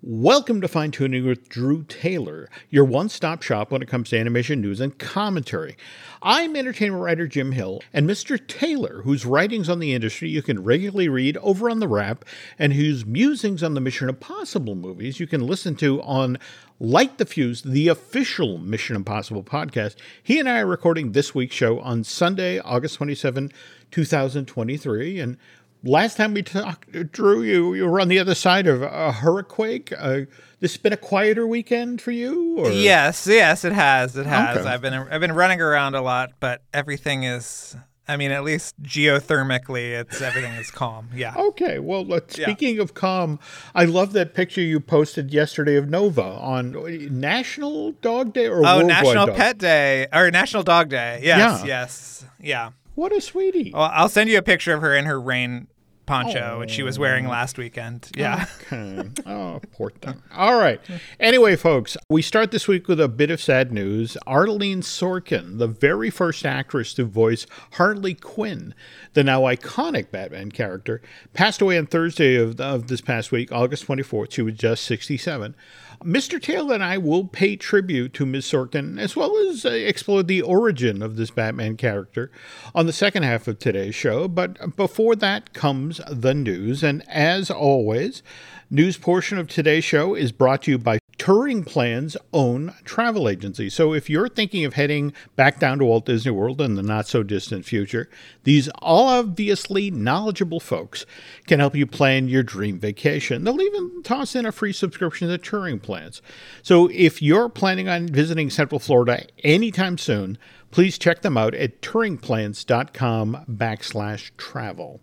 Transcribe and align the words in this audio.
Welcome 0.00 0.60
to 0.60 0.68
Fine 0.68 0.92
Tuning 0.92 1.26
with 1.26 1.48
Drew 1.48 1.82
Taylor, 1.82 2.48
your 2.70 2.84
one 2.84 3.08
stop 3.08 3.42
shop 3.42 3.72
when 3.72 3.82
it 3.82 3.88
comes 3.88 4.10
to 4.10 4.16
animation 4.16 4.60
news 4.60 4.78
and 4.78 4.96
commentary. 4.96 5.76
I'm 6.22 6.54
entertainment 6.54 7.02
writer 7.02 7.26
Jim 7.26 7.50
Hill, 7.50 7.82
and 7.92 8.08
Mr. 8.08 8.38
Taylor, 8.46 9.02
whose 9.02 9.26
writings 9.26 9.68
on 9.68 9.80
the 9.80 9.92
industry 9.92 10.28
you 10.28 10.40
can 10.40 10.62
regularly 10.62 11.08
read 11.08 11.36
over 11.38 11.68
on 11.68 11.80
The 11.80 11.88
Wrap, 11.88 12.24
and 12.60 12.74
whose 12.74 13.04
musings 13.04 13.64
on 13.64 13.74
the 13.74 13.80
Mission 13.80 14.08
Impossible 14.08 14.76
movies 14.76 15.18
you 15.18 15.26
can 15.26 15.44
listen 15.44 15.74
to 15.76 16.00
on 16.02 16.38
Light 16.78 17.18
the 17.18 17.26
Fuse, 17.26 17.62
the 17.62 17.88
official 17.88 18.58
Mission 18.58 18.94
Impossible 18.94 19.42
podcast. 19.42 19.96
He 20.22 20.38
and 20.38 20.48
I 20.48 20.60
are 20.60 20.66
recording 20.66 21.10
this 21.10 21.34
week's 21.34 21.56
show 21.56 21.80
on 21.80 22.04
Sunday, 22.04 22.60
August 22.60 22.94
27, 22.94 23.50
2023, 23.90 25.18
and 25.18 25.36
last 25.84 26.16
time 26.16 26.34
we 26.34 26.42
talked, 26.42 27.12
Drew, 27.12 27.42
you, 27.42 27.74
you 27.74 27.86
were 27.86 28.00
on 28.00 28.08
the 28.08 28.18
other 28.18 28.34
side 28.34 28.66
of 28.66 28.82
a 28.82 29.12
hurricane. 29.12 29.84
Uh, 29.96 30.20
this 30.60 30.72
has 30.72 30.76
been 30.82 30.92
a 30.92 30.96
quieter 30.98 31.46
weekend 31.46 32.00
for 32.00 32.10
you, 32.10 32.58
or? 32.58 32.70
Yes, 32.70 33.26
yes, 33.26 33.64
it 33.64 33.72
has. 33.72 34.16
It 34.16 34.26
has. 34.26 34.58
Okay. 34.58 34.68
I've 34.68 34.80
been 34.80 34.94
I've 34.94 35.20
been 35.20 35.32
running 35.32 35.60
around 35.60 35.94
a 35.94 36.02
lot, 36.02 36.32
but 36.40 36.62
everything 36.74 37.22
is. 37.24 37.76
I 38.10 38.16
mean, 38.16 38.30
at 38.30 38.42
least 38.42 38.82
geothermically, 38.82 39.90
it's 40.00 40.22
everything 40.22 40.54
is 40.54 40.70
calm. 40.70 41.10
Yeah. 41.14 41.34
Okay. 41.36 41.78
Well, 41.78 42.06
Yeah. 42.08 42.18
speaking 42.26 42.78
of 42.80 42.94
calm, 42.94 43.38
I 43.74 43.84
love 43.84 44.14
that 44.14 44.32
picture 44.32 44.62
you 44.62 44.80
posted 44.80 45.30
yesterday 45.32 45.76
of 45.76 45.90
Nova 45.90 46.22
on 46.22 46.72
National 47.20 47.92
Dog 47.92 48.32
Day 48.32 48.46
or 48.46 48.60
Oh, 48.60 48.78
Worldwide 48.78 48.86
National 48.86 49.26
Dog? 49.26 49.36
Pet 49.36 49.58
Day 49.58 50.06
or 50.10 50.30
National 50.30 50.62
Dog 50.62 50.88
Day. 50.88 51.20
Yes, 51.22 51.60
Yeah. 51.60 51.66
yes, 51.66 52.24
yeah. 52.40 52.70
What 52.98 53.12
a 53.12 53.20
sweetie. 53.20 53.70
Well, 53.72 53.92
I'll 53.94 54.08
send 54.08 54.28
you 54.28 54.38
a 54.38 54.42
picture 54.42 54.74
of 54.74 54.80
her 54.80 54.96
in 54.96 55.04
her 55.04 55.20
rain 55.20 55.68
poncho, 56.04 56.58
which 56.58 56.72
she 56.72 56.82
was 56.82 56.98
wearing 56.98 57.28
last 57.28 57.56
weekend. 57.56 58.10
Yeah. 58.16 58.46
Okay. 58.72 59.08
Oh, 59.26 59.60
poor 59.72 59.90
thing. 59.90 60.20
All 60.34 60.58
right. 60.58 60.80
Anyway, 61.20 61.54
folks, 61.54 61.96
we 62.08 62.22
start 62.22 62.50
this 62.50 62.66
week 62.66 62.88
with 62.88 62.98
a 63.00 63.06
bit 63.06 63.30
of 63.30 63.40
sad 63.40 63.72
news. 63.72 64.16
Arleen 64.26 64.78
Sorkin, 64.78 65.58
the 65.58 65.68
very 65.68 66.10
first 66.10 66.44
actress 66.44 66.92
to 66.94 67.04
voice 67.04 67.46
Harley 67.74 68.14
Quinn, 68.14 68.74
the 69.12 69.22
now 69.22 69.42
iconic 69.42 70.10
Batman 70.10 70.50
character, 70.50 71.00
passed 71.34 71.60
away 71.60 71.78
on 71.78 71.86
Thursday 71.86 72.34
of, 72.34 72.60
of 72.60 72.88
this 72.88 73.00
past 73.00 73.30
week, 73.30 73.52
August 73.52 73.86
24th. 73.86 74.32
She 74.32 74.42
was 74.42 74.54
just 74.54 74.82
67. 74.84 75.54
Mr. 76.04 76.40
Taylor 76.40 76.74
and 76.74 76.84
I 76.84 76.98
will 76.98 77.24
pay 77.24 77.56
tribute 77.56 78.14
to 78.14 78.26
Ms. 78.26 78.46
Sorkin 78.46 78.98
as 78.98 79.16
well 79.16 79.36
as 79.48 79.64
uh, 79.64 79.70
explore 79.70 80.22
the 80.22 80.42
origin 80.42 81.02
of 81.02 81.16
this 81.16 81.30
Batman 81.30 81.76
character 81.76 82.30
on 82.74 82.86
the 82.86 82.92
second 82.92 83.24
half 83.24 83.48
of 83.48 83.58
today's 83.58 83.94
show. 83.94 84.28
But 84.28 84.76
before 84.76 85.16
that 85.16 85.52
comes 85.52 86.00
the 86.08 86.34
news. 86.34 86.82
And 86.82 87.02
as 87.08 87.50
always, 87.50 88.22
news 88.70 88.96
portion 88.96 89.38
of 89.38 89.48
today's 89.48 89.84
show 89.84 90.14
is 90.14 90.32
brought 90.32 90.62
to 90.62 90.72
you 90.72 90.78
by 90.78 90.97
Touring 91.28 91.62
Plan's 91.62 92.16
own 92.32 92.72
travel 92.84 93.28
agency. 93.28 93.68
So 93.68 93.92
if 93.92 94.08
you're 94.08 94.30
thinking 94.30 94.64
of 94.64 94.72
heading 94.72 95.12
back 95.36 95.60
down 95.60 95.78
to 95.78 95.84
Walt 95.84 96.06
Disney 96.06 96.30
World 96.30 96.58
in 96.58 96.74
the 96.74 96.82
not 96.82 97.06
so 97.06 97.22
distant 97.22 97.66
future, 97.66 98.08
these 98.44 98.70
obviously 98.80 99.90
knowledgeable 99.90 100.58
folks 100.58 101.04
can 101.46 101.60
help 101.60 101.74
you 101.74 101.86
plan 101.86 102.28
your 102.28 102.42
dream 102.42 102.78
vacation. 102.78 103.44
They'll 103.44 103.60
even 103.60 104.02
toss 104.02 104.34
in 104.34 104.46
a 104.46 104.52
free 104.52 104.72
subscription 104.72 105.28
to 105.28 105.36
Touring 105.36 105.80
Plans. 105.80 106.22
So 106.62 106.88
if 106.90 107.20
you're 107.20 107.50
planning 107.50 107.90
on 107.90 108.08
visiting 108.08 108.48
Central 108.48 108.78
Florida 108.78 109.26
anytime 109.44 109.98
soon, 109.98 110.38
please 110.70 110.96
check 110.96 111.20
them 111.20 111.36
out 111.36 111.52
at 111.52 111.82
touringplans.com 111.82 113.44
backslash 113.50 114.30
travel. 114.38 115.02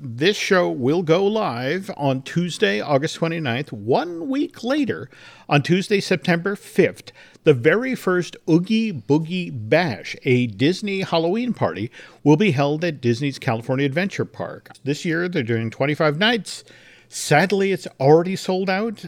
This 0.00 0.36
show 0.36 0.70
will 0.70 1.02
go 1.02 1.24
live 1.26 1.90
on 1.96 2.22
Tuesday, 2.22 2.80
August 2.80 3.20
29th. 3.20 3.72
One 3.72 4.28
week 4.28 4.64
later, 4.64 5.10
on 5.48 5.62
Tuesday, 5.62 6.00
September 6.00 6.56
5th, 6.56 7.10
the 7.44 7.52
very 7.52 7.94
first 7.94 8.36
Oogie 8.48 8.92
Boogie 8.92 9.50
Bash, 9.52 10.16
a 10.24 10.46
Disney 10.46 11.02
Halloween 11.02 11.52
party, 11.52 11.90
will 12.24 12.38
be 12.38 12.52
held 12.52 12.84
at 12.84 13.02
Disney's 13.02 13.38
California 13.38 13.84
Adventure 13.84 14.24
Park. 14.24 14.70
This 14.82 15.04
year, 15.04 15.28
they're 15.28 15.42
doing 15.42 15.70
25 15.70 16.18
nights. 16.18 16.64
Sadly, 17.08 17.72
it's 17.72 17.86
already 18.00 18.36
sold 18.36 18.70
out. 18.70 19.04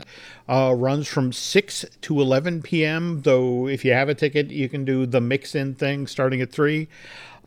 Uh, 0.47 0.75
runs 0.77 1.09
from 1.09 1.33
6 1.33 1.87
to 2.03 2.21
11 2.21 2.61
p.m., 2.61 3.22
though 3.22 3.66
if 3.66 3.83
you 3.83 3.95
have 3.95 4.11
a 4.11 4.15
ticket, 4.15 4.51
you 4.51 4.69
can 4.69 4.84
do 4.84 5.06
the 5.06 5.22
mix 5.22 5.55
in 5.55 5.75
thing 5.75 6.06
starting 6.06 6.43
at 6.43 6.53
3. 6.53 6.87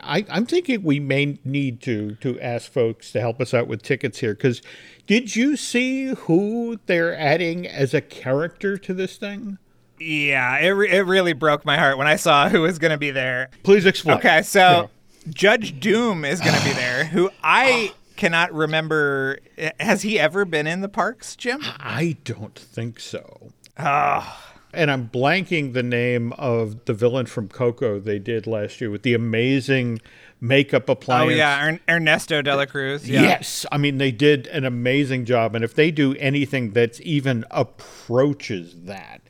I, 0.02 0.26
I'm 0.30 0.46
thinking 0.46 0.84
we 0.84 1.00
may 1.00 1.40
need 1.44 1.82
to 1.82 2.16
to 2.16 2.40
ask 2.40 2.72
folks 2.72 3.12
to 3.12 3.20
help 3.20 3.42
us 3.42 3.54
out 3.54 3.68
with 3.68 3.82
tickets 3.82 4.20
here 4.20 4.34
because 4.34 4.62
did 5.06 5.36
you 5.36 5.56
see 5.56 6.14
who 6.14 6.80
they're 6.86 7.18
adding 7.18 7.68
as 7.68 7.94
a 7.94 8.02
character 8.02 8.78
to 8.78 8.94
this 8.94 9.18
thing? 9.18 9.58
Yeah, 10.00 10.58
it, 10.60 10.70
re- 10.70 10.92
it 10.92 11.02
really 11.02 11.34
broke 11.34 11.66
my 11.66 11.78
heart 11.78 11.98
when 11.98 12.08
I 12.08 12.18
saw 12.18 12.50
who 12.50 12.62
was 12.62 12.78
going 12.78 12.92
to 12.92 12.98
be 12.98 13.12
there. 13.12 13.50
Please 13.64 13.86
explain. 13.86 14.18
Okay, 14.18 14.44
so 14.44 14.90
Judge 15.30 15.80
Doom 15.80 16.24
is 16.24 16.40
going 16.40 16.56
to 16.56 16.64
be 16.64 16.74
there, 16.74 17.06
who 17.06 17.32
I 17.44 17.94
cannot 18.16 18.54
remember. 18.54 19.40
Eh, 19.58 19.72
has 19.80 20.04
he 20.04 20.20
ever 20.20 20.46
been 20.46 20.68
in 20.68 20.82
the 20.82 20.90
parks, 20.90 21.36
Jim? 21.36 21.62
I 21.64 22.18
don't 22.24 22.58
think 22.58 23.00
so. 23.00 23.52
Oh, 23.80 24.40
And 24.78 24.90
I'm 24.92 25.10
blanking 25.10 25.74
the 25.74 25.84
name 25.84 26.32
of 26.34 26.86
the 26.86 26.94
villain 26.94 27.26
from 27.26 27.48
Coco 27.50 28.00
they 28.00 28.20
did 28.20 28.46
last 28.48 28.80
year 28.80 28.90
with 28.92 29.02
the 29.04 29.14
amazing 29.14 30.00
makeup 30.40 30.88
appliance. 30.88 31.32
oh 31.32 31.36
yeah, 31.36 31.66
Ern- 31.66 31.80
Ernesto 31.90 32.42
de 32.44 32.56
la 32.56 32.66
Cruz. 32.68 33.10
Yeah. 33.10 33.22
Yes, 33.24 33.66
I 33.72 33.78
mean 33.78 33.98
they 33.98 34.12
did 34.12 34.46
an 34.48 34.66
amazing 34.66 35.26
job, 35.26 35.56
and 35.56 35.64
if 35.66 35.74
they 35.74 35.90
do 35.92 36.16
anything 36.16 36.72
that's 36.72 37.02
even 37.02 37.44
approaches 37.50 38.76
that, 38.84 39.22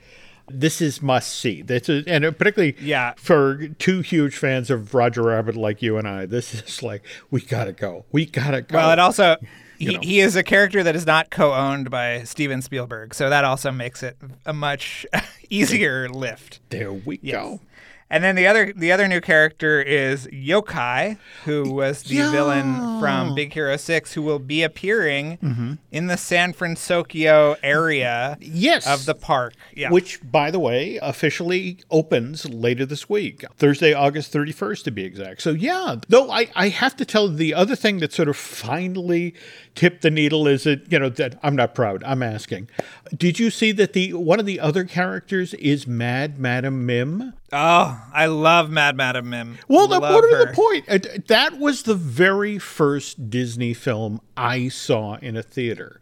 this 0.49 0.81
is 0.81 1.01
must 1.01 1.33
see. 1.33 1.61
That's 1.61 1.89
a, 1.89 2.03
and 2.07 2.23
particularly 2.37 2.75
Yeah. 2.81 3.13
for 3.17 3.67
two 3.79 4.01
huge 4.01 4.35
fans 4.37 4.69
of 4.69 4.93
Roger 4.93 5.23
Rabbit 5.23 5.55
like 5.55 5.81
you 5.81 5.97
and 5.97 6.07
I, 6.07 6.25
this 6.25 6.53
is 6.53 6.83
like 6.83 7.03
we 7.31 7.41
gotta 7.41 7.71
go, 7.73 8.05
we 8.11 8.25
gotta 8.25 8.61
go. 8.61 8.77
Well, 8.77 8.91
it 8.91 8.99
also 8.99 9.37
he, 9.77 9.97
he 10.01 10.19
is 10.19 10.35
a 10.35 10.43
character 10.43 10.83
that 10.83 10.95
is 10.95 11.05
not 11.05 11.29
co-owned 11.29 11.89
by 11.89 12.23
Steven 12.23 12.61
Spielberg, 12.61 13.13
so 13.13 13.29
that 13.29 13.43
also 13.43 13.71
makes 13.71 14.03
it 14.03 14.17
a 14.45 14.53
much 14.53 15.05
easier 15.49 16.09
lift. 16.09 16.59
there 16.69 16.91
we 16.93 17.17
go. 17.17 17.59
And 18.09 18.23
then 18.23 18.35
the 18.35 18.47
other 18.47 18.71
the 18.73 18.91
other 18.91 19.07
new 19.07 19.19
character 19.19 19.81
is 19.81 20.27
Yokai, 20.27 21.17
who 21.43 21.73
was 21.73 22.03
the 22.03 22.17
villain 22.31 22.99
from 23.01 23.35
Big 23.35 23.51
Hero 23.53 23.75
6 23.75 24.13
who 24.13 24.21
will 24.21 24.39
be 24.39 24.63
appearing 24.63 25.37
Mm-hmm. 25.43 25.73
in 25.91 26.07
the 26.07 26.17
San 26.17 26.53
Francisco 26.53 27.55
area 27.61 28.37
Yes, 28.39 28.87
of 28.87 29.05
the 29.05 29.13
park. 29.15 29.53
Yeah. 29.75 29.91
Which, 29.91 30.19
by 30.31 30.51
the 30.51 30.59
way, 30.59 30.97
officially 31.01 31.79
opens 31.91 32.45
later 32.49 32.85
this 32.85 33.09
week, 33.09 33.43
Thursday, 33.57 33.93
August 33.93 34.33
31st 34.33 34.83
to 34.85 34.91
be 34.91 35.03
exact. 35.03 35.41
So, 35.41 35.51
yeah, 35.51 35.95
though 36.07 36.31
I, 36.31 36.49
I 36.55 36.69
have 36.69 36.95
to 36.97 37.05
tell 37.05 37.27
the 37.27 37.53
other 37.53 37.75
thing 37.75 37.99
that 37.99 38.13
sort 38.13 38.29
of 38.29 38.37
finally 38.37 39.33
tipped 39.75 40.01
the 40.01 40.09
needle 40.11 40.47
is 40.47 40.63
that, 40.63 40.91
you 40.91 40.97
know, 40.99 41.09
that 41.09 41.37
I'm 41.43 41.55
not 41.55 41.75
proud, 41.75 42.03
I'm 42.03 42.23
asking. 42.23 42.69
Did 43.15 43.39
you 43.39 43.49
see 43.49 43.71
that 43.73 43.93
the 43.93 44.13
one 44.13 44.39
of 44.39 44.45
the 44.45 44.59
other 44.59 44.83
characters 44.85 45.53
is 45.55 45.85
Mad 45.87 46.39
Madam 46.39 46.85
Mim? 46.85 47.33
Oh, 47.53 48.01
I 48.13 48.25
love 48.27 48.69
Mad 48.69 48.95
Madam 48.97 49.29
Mim. 49.29 49.57
Well, 49.67 49.87
Love 49.87 50.01
what 50.01 50.23
are 50.25 50.35
her. 50.37 50.45
the 50.47 50.53
point? 50.53 50.85
Uh, 50.87 50.99
That 51.27 51.57
was 51.59 51.83
the 51.83 51.95
very 51.95 52.57
first 52.59 53.29
Disney 53.29 53.73
film 53.73 54.21
I 54.35 54.67
saw 54.67 55.15
in 55.15 55.35
a 55.37 55.43
theater. 55.43 55.99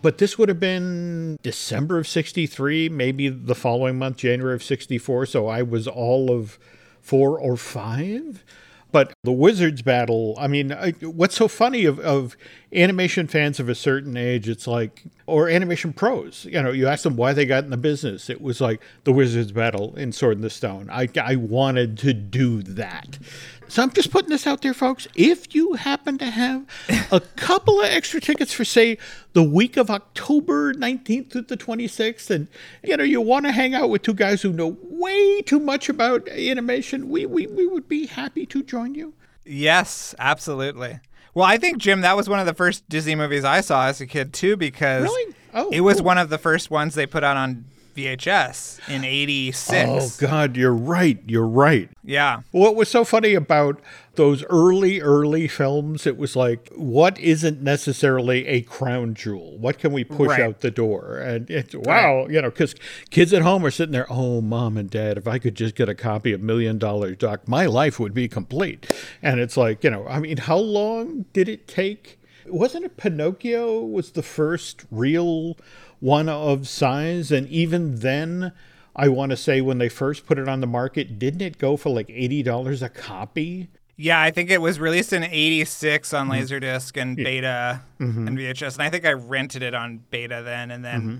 But 0.00 0.18
this 0.18 0.38
would 0.38 0.48
have 0.48 0.60
been 0.60 1.38
December 1.42 1.98
of 1.98 2.06
63, 2.06 2.88
maybe 2.88 3.28
the 3.28 3.54
following 3.56 3.98
month, 3.98 4.18
January 4.18 4.54
of 4.54 4.62
64. 4.62 5.26
So 5.26 5.48
I 5.48 5.62
was 5.62 5.88
all 5.88 6.30
of 6.30 6.58
four 7.00 7.38
or 7.38 7.56
five. 7.56 8.44
But 8.90 9.12
the 9.22 9.32
Wizards 9.32 9.82
battle, 9.82 10.34
I 10.38 10.46
mean, 10.46 10.72
I, 10.72 10.92
what's 10.92 11.36
so 11.36 11.46
funny 11.46 11.84
of, 11.84 11.98
of 12.00 12.36
animation 12.72 13.26
fans 13.26 13.60
of 13.60 13.68
a 13.68 13.74
certain 13.74 14.16
age, 14.16 14.48
it's 14.48 14.66
like, 14.66 15.04
or 15.26 15.48
animation 15.48 15.92
pros, 15.92 16.46
you 16.46 16.62
know, 16.62 16.72
you 16.72 16.86
ask 16.86 17.02
them 17.02 17.16
why 17.16 17.34
they 17.34 17.44
got 17.44 17.64
in 17.64 17.70
the 17.70 17.76
business. 17.76 18.30
It 18.30 18.40
was 18.40 18.60
like 18.60 18.80
the 19.04 19.12
Wizards 19.12 19.52
battle 19.52 19.94
in 19.96 20.12
Sword 20.12 20.38
in 20.38 20.42
the 20.42 20.50
Stone. 20.50 20.88
I, 20.90 21.08
I 21.22 21.36
wanted 21.36 21.98
to 21.98 22.14
do 22.14 22.62
that. 22.62 23.18
So 23.68 23.82
I'm 23.82 23.90
just 23.92 24.10
putting 24.10 24.30
this 24.30 24.46
out 24.46 24.62
there, 24.62 24.72
folks. 24.74 25.06
If 25.14 25.54
you 25.54 25.74
happen 25.74 26.16
to 26.18 26.26
have 26.26 26.64
a 27.12 27.20
couple 27.36 27.80
of 27.80 27.86
extra 27.86 28.20
tickets 28.20 28.52
for, 28.52 28.64
say, 28.64 28.96
the 29.34 29.42
week 29.42 29.76
of 29.76 29.90
October 29.90 30.72
19th 30.74 31.30
through 31.30 31.42
the 31.42 31.56
26th, 31.56 32.30
and 32.30 32.48
you 32.82 32.96
know 32.96 33.04
you 33.04 33.20
want 33.20 33.44
to 33.46 33.52
hang 33.52 33.74
out 33.74 33.90
with 33.90 34.02
two 34.02 34.14
guys 34.14 34.42
who 34.42 34.52
know 34.52 34.76
way 34.82 35.42
too 35.42 35.60
much 35.60 35.88
about 35.88 36.26
animation, 36.28 37.08
we 37.10 37.26
we, 37.26 37.46
we 37.46 37.66
would 37.66 37.88
be 37.88 38.06
happy 38.06 38.46
to 38.46 38.62
join 38.62 38.94
you. 38.94 39.12
Yes, 39.44 40.14
absolutely. 40.18 41.00
Well, 41.34 41.46
I 41.46 41.56
think 41.58 41.78
Jim, 41.78 42.00
that 42.00 42.16
was 42.16 42.28
one 42.28 42.40
of 42.40 42.46
the 42.46 42.54
first 42.54 42.88
Disney 42.88 43.14
movies 43.14 43.44
I 43.44 43.60
saw 43.60 43.86
as 43.86 44.00
a 44.00 44.06
kid 44.06 44.32
too, 44.32 44.56
because 44.56 45.04
Really? 45.04 45.34
Oh, 45.54 45.70
it 45.70 45.82
was 45.82 45.98
cool. 45.98 46.06
one 46.06 46.18
of 46.18 46.30
the 46.30 46.38
first 46.38 46.70
ones 46.70 46.94
they 46.94 47.06
put 47.06 47.22
out 47.22 47.36
on 47.36 47.64
VHS 47.98 48.78
in 48.88 49.04
'86. 49.04 49.88
Oh 50.22 50.26
God, 50.26 50.56
you're 50.56 50.72
right. 50.74 51.20
You're 51.26 51.46
right. 51.46 51.90
Yeah, 52.04 52.40
What 52.52 52.74
was 52.74 52.88
so 52.88 53.04
funny 53.04 53.34
about 53.34 53.80
those 54.14 54.42
early, 54.44 55.00
early 55.00 55.46
films? 55.46 56.06
It 56.06 56.16
was 56.16 56.34
like, 56.34 56.70
what 56.74 57.18
isn't 57.20 57.60
necessarily 57.60 58.46
a 58.46 58.62
crown 58.62 59.12
jewel? 59.14 59.58
What 59.58 59.78
can 59.78 59.92
we 59.92 60.04
push 60.04 60.30
Right. 60.30 60.40
out 60.40 60.60
the 60.60 60.70
door? 60.70 61.18
And 61.18 61.50
it's 61.50 61.74
wow, 61.74 62.26
you 62.30 62.40
know, 62.40 62.48
because 62.50 62.74
kids 63.10 63.32
at 63.34 63.42
home 63.42 63.64
are 63.66 63.70
sitting 63.70 63.92
there, 63.92 64.06
oh, 64.08 64.40
mom 64.40 64.76
and 64.78 64.88
dad, 64.88 65.18
if 65.18 65.28
I 65.28 65.38
could 65.38 65.54
just 65.54 65.74
get 65.74 65.88
a 65.90 65.94
copy 65.94 66.32
of 66.32 66.40
Million 66.40 66.78
Dollar 66.78 67.14
Duck, 67.14 67.46
my 67.46 67.66
life 67.66 68.00
would 68.00 68.14
be 68.14 68.26
complete. 68.28 68.90
And 69.22 69.38
it's 69.38 69.56
like, 69.58 69.84
you 69.84 69.90
know, 69.90 70.06
I 70.08 70.18
mean, 70.20 70.38
how 70.38 70.56
long 70.58 71.26
did 71.34 71.48
it 71.48 71.68
take? 71.68 72.17
Wasn't 72.50 72.84
it 72.84 72.96
Pinocchio 72.96 73.80
was 73.80 74.12
the 74.12 74.22
first 74.22 74.84
real 74.90 75.56
one 76.00 76.28
of 76.28 76.68
size? 76.68 77.30
And 77.32 77.46
even 77.48 77.96
then, 78.00 78.52
I 78.96 79.08
want 79.08 79.30
to 79.30 79.36
say 79.36 79.60
when 79.60 79.78
they 79.78 79.88
first 79.88 80.26
put 80.26 80.38
it 80.38 80.48
on 80.48 80.60
the 80.60 80.66
market, 80.66 81.18
didn't 81.18 81.42
it 81.42 81.58
go 81.58 81.76
for 81.76 81.90
like 81.90 82.10
eighty 82.10 82.42
dollars 82.42 82.82
a 82.82 82.88
copy? 82.88 83.68
yeah. 83.96 84.20
I 84.20 84.30
think 84.30 84.50
it 84.50 84.60
was 84.60 84.78
released 84.78 85.12
in 85.12 85.24
'86 85.24 86.08
Mm-hmm. 86.10 86.30
on 86.30 86.36
Laserdisc 86.38 87.00
and 87.00 87.16
Beta 87.16 87.80
and 87.98 88.38
VHS, 88.38 88.74
and 88.74 88.82
I 88.82 88.90
think 88.90 89.04
I 89.04 89.12
rented 89.12 89.62
it 89.62 89.74
on 89.74 89.98
Beta 90.10 90.42
then, 90.44 90.70
and 90.70 90.84
then 90.84 91.00
Mm-hmm. 91.00 91.16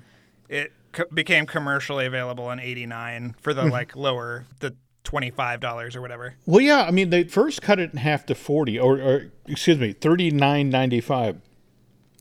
it 0.49 0.73
co- 0.93 1.05
became 1.13 1.45
commercially 1.47 2.07
available 2.07 2.51
in 2.51 2.61
'89 2.61 3.35
for 3.41 3.53
Mm-hmm. 3.53 3.67
the 3.67 3.73
like 3.73 3.97
lower 3.97 4.47
the 4.61 4.75
twenty 5.05 5.31
five 5.31 5.61
dollars 5.61 5.97
or 5.97 6.01
whatever. 6.01 6.35
Well, 6.47 6.61
yeah, 6.61 6.83
I 6.83 6.91
mean 6.91 7.11
they 7.11 7.25
first 7.25 7.63
cut 7.63 7.79
it 7.79 7.93
in 7.93 7.99
half 7.99 8.27
to 8.27 8.35
forty, 8.35 8.79
or, 8.79 9.01
or 9.01 9.33
excuse 9.47 9.79
me, 9.79 9.93
thirty 9.93 10.31
nine 10.31 10.71
ninety 10.71 11.01
five, 11.01 11.41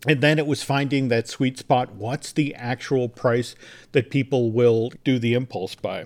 and 0.07 0.21
then 0.21 0.39
it 0.39 0.47
was 0.47 0.63
finding 0.63 1.09
that 1.09 1.27
sweet 1.27 1.57
spot. 1.57 1.93
What's 1.93 2.31
the 2.31 2.55
actual 2.55 3.09
price 3.09 3.55
that 3.91 4.09
people 4.09 4.51
will 4.51 4.91
do 5.03 5.19
the 5.19 5.33
impulse 5.33 5.75
buy? 5.75 6.05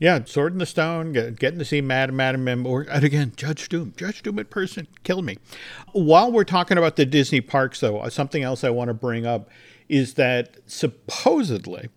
Yeah, 0.00 0.24
Sword 0.24 0.52
in 0.52 0.58
the 0.58 0.66
Stone, 0.66 1.12
get, 1.12 1.40
getting 1.40 1.58
to 1.58 1.64
see 1.64 1.80
Madam 1.80 2.14
Madam 2.14 2.44
Mim, 2.44 2.66
or 2.66 2.82
and 2.82 3.02
again 3.02 3.32
Judge 3.34 3.68
Doom, 3.68 3.94
Judge 3.96 4.22
Doom 4.22 4.38
in 4.38 4.44
person, 4.44 4.86
kill 5.02 5.22
me. 5.22 5.38
While 5.92 6.30
we're 6.30 6.44
talking 6.44 6.78
about 6.78 6.94
the 6.94 7.04
Disney 7.04 7.40
parks, 7.40 7.80
though, 7.80 7.98
uh, 7.98 8.08
something 8.08 8.44
else 8.44 8.62
I 8.62 8.70
want 8.70 8.88
to 8.88 8.94
bring 8.94 9.26
up 9.26 9.50
is 9.88 10.14
that 10.14 10.58
supposedly 10.66 11.88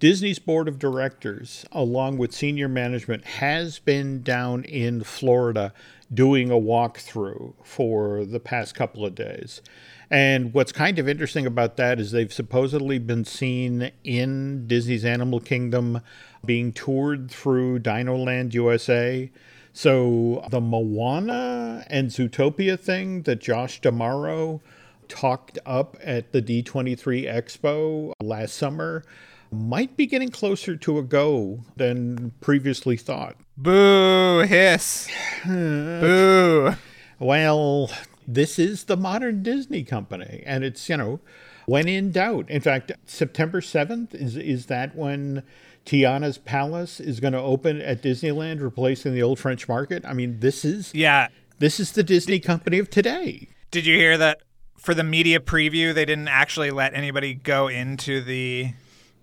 Disney's 0.00 0.38
board 0.38 0.66
of 0.66 0.78
directors, 0.78 1.64
along 1.72 2.18
with 2.18 2.32
senior 2.32 2.68
management, 2.68 3.24
has 3.24 3.78
been 3.78 4.22
down 4.22 4.64
in 4.64 5.04
Florida 5.04 5.72
doing 6.12 6.50
a 6.50 6.54
walkthrough 6.54 7.54
for 7.62 8.24
the 8.24 8.40
past 8.40 8.74
couple 8.74 9.06
of 9.06 9.14
days. 9.14 9.62
And 10.10 10.52
what's 10.52 10.72
kind 10.72 10.98
of 10.98 11.08
interesting 11.08 11.46
about 11.46 11.76
that 11.76 11.98
is 11.98 12.10
they've 12.10 12.32
supposedly 12.32 12.98
been 12.98 13.24
seen 13.24 13.90
in 14.02 14.66
Disney's 14.66 15.04
Animal 15.04 15.40
Kingdom 15.40 16.00
being 16.44 16.72
toured 16.72 17.30
through 17.30 17.78
Dinoland 17.78 18.52
USA. 18.52 19.30
So 19.72 20.44
the 20.50 20.60
Moana 20.60 21.84
and 21.88 22.10
Zootopia 22.10 22.78
thing 22.78 23.22
that 23.22 23.40
Josh 23.40 23.80
D'Amaro 23.80 24.60
talked 25.08 25.58
up 25.64 25.96
at 26.02 26.32
the 26.32 26.42
D23 26.42 27.24
Expo 27.24 28.12
last 28.20 28.54
summer 28.54 29.04
might 29.50 29.96
be 29.96 30.06
getting 30.06 30.30
closer 30.30 30.76
to 30.76 30.98
a 30.98 31.02
go 31.02 31.60
than 31.76 32.32
previously 32.40 32.96
thought. 32.96 33.36
Boo! 33.56 34.40
Hiss! 34.40 35.08
Boo! 35.46 36.74
Well, 37.18 37.90
this 38.26 38.58
is 38.58 38.84
the 38.84 38.96
modern 38.96 39.42
Disney 39.42 39.84
company, 39.84 40.42
and 40.46 40.64
it's, 40.64 40.88
you 40.88 40.96
know, 40.96 41.20
when 41.66 41.88
in 41.88 42.10
doubt. 42.10 42.50
In 42.50 42.60
fact, 42.60 42.92
September 43.06 43.60
7th 43.60 44.14
is, 44.14 44.36
is 44.36 44.66
that 44.66 44.94
when 44.96 45.42
Tiana's 45.86 46.38
Palace 46.38 47.00
is 47.00 47.20
going 47.20 47.32
to 47.32 47.40
open 47.40 47.80
at 47.80 48.02
Disneyland, 48.02 48.60
replacing 48.62 49.14
the 49.14 49.22
old 49.22 49.38
French 49.38 49.68
Market? 49.68 50.04
I 50.04 50.12
mean, 50.14 50.40
this 50.40 50.64
is 50.64 50.92
Yeah. 50.94 51.28
this 51.58 51.78
is 51.78 51.92
the 51.92 52.02
Disney 52.02 52.40
company 52.40 52.78
of 52.78 52.90
today. 52.90 53.48
Did 53.70 53.86
you 53.86 53.96
hear 53.96 54.18
that 54.18 54.40
for 54.78 54.94
the 54.94 55.04
media 55.04 55.40
preview, 55.40 55.94
they 55.94 56.04
didn't 56.04 56.28
actually 56.28 56.70
let 56.70 56.94
anybody 56.94 57.34
go 57.34 57.68
into 57.68 58.20
the 58.22 58.72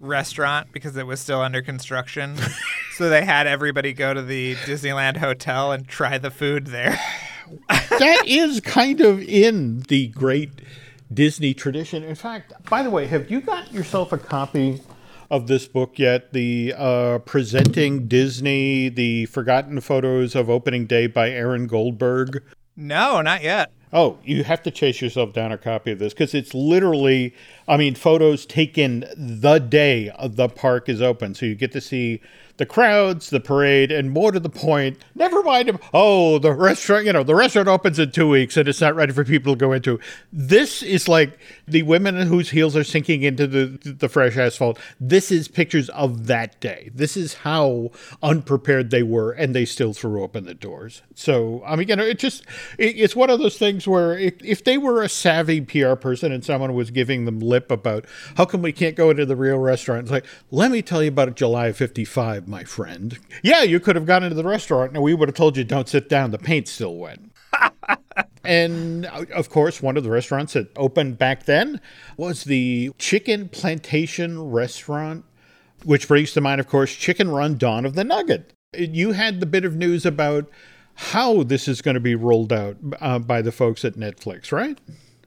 restaurant 0.01 0.67
because 0.73 0.97
it 0.97 1.07
was 1.07 1.19
still 1.19 1.41
under 1.41 1.61
construction? 1.61 2.35
so 2.95 3.09
they 3.09 3.23
had 3.23 3.47
everybody 3.47 3.93
go 3.93 4.13
to 4.13 4.21
the 4.21 4.55
Disneyland 4.55 5.17
hotel 5.17 5.71
and 5.71 5.87
try 5.87 6.17
the 6.17 6.31
food 6.31 6.67
there. 6.67 6.99
that 7.69 8.23
is 8.25 8.59
kind 8.61 9.01
of 9.01 9.21
in 9.21 9.81
the 9.87 10.07
great 10.07 10.51
Disney 11.13 11.53
tradition. 11.53 12.03
In 12.03 12.15
fact, 12.15 12.53
by 12.69 12.83
the 12.83 12.89
way, 12.89 13.07
have 13.07 13.29
you 13.29 13.41
got 13.41 13.71
yourself 13.71 14.11
a 14.11 14.17
copy 14.17 14.81
of 15.29 15.47
this 15.47 15.67
book 15.67 15.99
yet? 15.99 16.33
The 16.33 16.73
uh, 16.77 17.19
Presenting 17.19 18.07
Disney, 18.07 18.89
the 18.89 19.25
Forgotten 19.27 19.81
Photos 19.81 20.35
of 20.35 20.49
Opening 20.49 20.85
Day 20.85 21.07
by 21.07 21.29
Aaron 21.29 21.67
Goldberg. 21.67 22.43
No, 22.75 23.21
not 23.21 23.43
yet. 23.43 23.71
Oh, 23.93 24.17
you 24.23 24.45
have 24.45 24.63
to 24.63 24.71
chase 24.71 25.01
yourself 25.01 25.33
down 25.33 25.51
a 25.51 25.57
copy 25.57 25.91
of 25.91 25.99
this 25.99 26.13
because 26.13 26.33
it's 26.33 26.53
literally, 26.53 27.35
I 27.71 27.77
mean, 27.77 27.95
photos 27.95 28.45
taken 28.45 29.05
the 29.15 29.59
day 29.59 30.11
the 30.21 30.49
park 30.49 30.89
is 30.89 31.01
open. 31.01 31.33
So 31.35 31.45
you 31.45 31.55
get 31.55 31.71
to 31.71 31.79
see 31.79 32.19
the 32.61 32.65
crowds, 32.67 33.29
the 33.29 33.39
parade, 33.39 33.91
and 33.91 34.11
more 34.11 34.31
to 34.31 34.39
the 34.39 34.49
point, 34.49 35.03
never 35.15 35.41
mind, 35.41 35.79
oh, 35.93 36.37
the 36.37 36.53
restaurant, 36.53 37.05
you 37.05 37.13
know, 37.13 37.23
the 37.23 37.33
restaurant 37.33 37.67
opens 37.67 37.97
in 37.97 38.11
two 38.11 38.29
weeks 38.29 38.57
and 38.57 38.67
it's 38.67 38.81
not 38.81 38.93
ready 38.93 39.11
for 39.13 39.23
people 39.23 39.53
to 39.53 39.57
go 39.57 39.71
into. 39.71 39.99
This 40.31 40.83
is 40.83 41.07
like 41.07 41.39
the 41.67 41.83
women 41.83 42.27
whose 42.27 42.51
heels 42.51 42.75
are 42.75 42.83
sinking 42.83 43.23
into 43.23 43.47
the, 43.47 43.65
the 43.83 44.09
fresh 44.09 44.37
asphalt. 44.37 44.77
This 44.99 45.31
is 45.31 45.47
pictures 45.47 45.89
of 45.89 46.27
that 46.27 46.59
day. 46.59 46.91
This 46.93 47.17
is 47.17 47.33
how 47.35 47.91
unprepared 48.21 48.91
they 48.91 49.01
were, 49.01 49.31
and 49.31 49.55
they 49.55 49.65
still 49.65 49.93
threw 49.93 50.21
open 50.21 50.45
the 50.45 50.53
doors. 50.53 51.01
So, 51.15 51.63
I 51.65 51.75
mean, 51.75 51.87
you 51.87 51.95
know, 51.95 52.03
it 52.03 52.19
just, 52.19 52.45
it, 52.77 52.95
it's 52.97 53.15
one 53.15 53.29
of 53.29 53.39
those 53.39 53.57
things 53.57 53.87
where 53.87 54.17
if, 54.17 54.35
if 54.43 54.63
they 54.63 54.77
were 54.77 55.01
a 55.01 55.09
savvy 55.09 55.61
PR 55.61 55.95
person 55.95 56.31
and 56.31 56.45
someone 56.45 56.73
was 56.73 56.91
giving 56.91 57.25
them 57.25 57.39
lip 57.39 57.60
about 57.69 58.05
how 58.37 58.45
come 58.45 58.61
we 58.61 58.71
can't 58.71 58.95
go 58.95 59.09
into 59.09 59.25
the 59.25 59.35
real 59.35 59.57
restaurant, 59.57 60.03
it's 60.03 60.11
like, 60.11 60.25
let 60.49 60.71
me 60.71 60.81
tell 60.81 61.03
you 61.03 61.09
about 61.09 61.35
July 61.35 61.67
of 61.67 61.77
55, 61.77 62.47
my 62.47 62.63
friend. 62.63 63.19
Yeah, 63.43 63.61
you 63.63 63.79
could 63.79 63.95
have 63.95 64.05
gone 64.05 64.23
into 64.23 64.35
the 64.35 64.43
restaurant 64.43 64.93
and 64.93 65.03
we 65.03 65.13
would 65.13 65.27
have 65.27 65.35
told 65.35 65.57
you 65.57 65.63
don't 65.63 65.89
sit 65.89 66.09
down, 66.09 66.31
the 66.31 66.39
paint's 66.39 66.71
still 66.71 66.95
wet. 66.95 67.19
And 68.43 69.05
uh, 69.05 69.25
of 69.33 69.49
course, 69.49 69.81
one 69.81 69.97
of 69.97 70.03
the 70.03 70.09
restaurants 70.09 70.53
that 70.53 70.71
opened 70.75 71.17
back 71.17 71.45
then 71.45 71.79
was 72.17 72.43
the 72.43 72.91
Chicken 72.97 73.49
Plantation 73.49 74.41
Restaurant, 74.41 75.25
which 75.83 76.07
brings 76.07 76.33
to 76.33 76.41
mind, 76.41 76.59
of 76.59 76.67
course, 76.67 76.95
Chicken 76.95 77.29
Run 77.29 77.57
Dawn 77.57 77.85
of 77.85 77.95
the 77.95 78.03
Nugget. 78.03 78.53
You 78.73 79.11
had 79.11 79.39
the 79.39 79.45
bit 79.45 79.65
of 79.65 79.75
news 79.75 80.05
about 80.05 80.49
how 80.95 81.43
this 81.43 81.67
is 81.67 81.81
going 81.81 81.95
to 81.95 82.01
be 82.01 82.15
rolled 82.15 82.53
out 82.53 82.77
uh, 82.99 83.19
by 83.19 83.41
the 83.41 83.51
folks 83.51 83.85
at 83.85 83.93
Netflix, 83.93 84.51
right? 84.51 84.79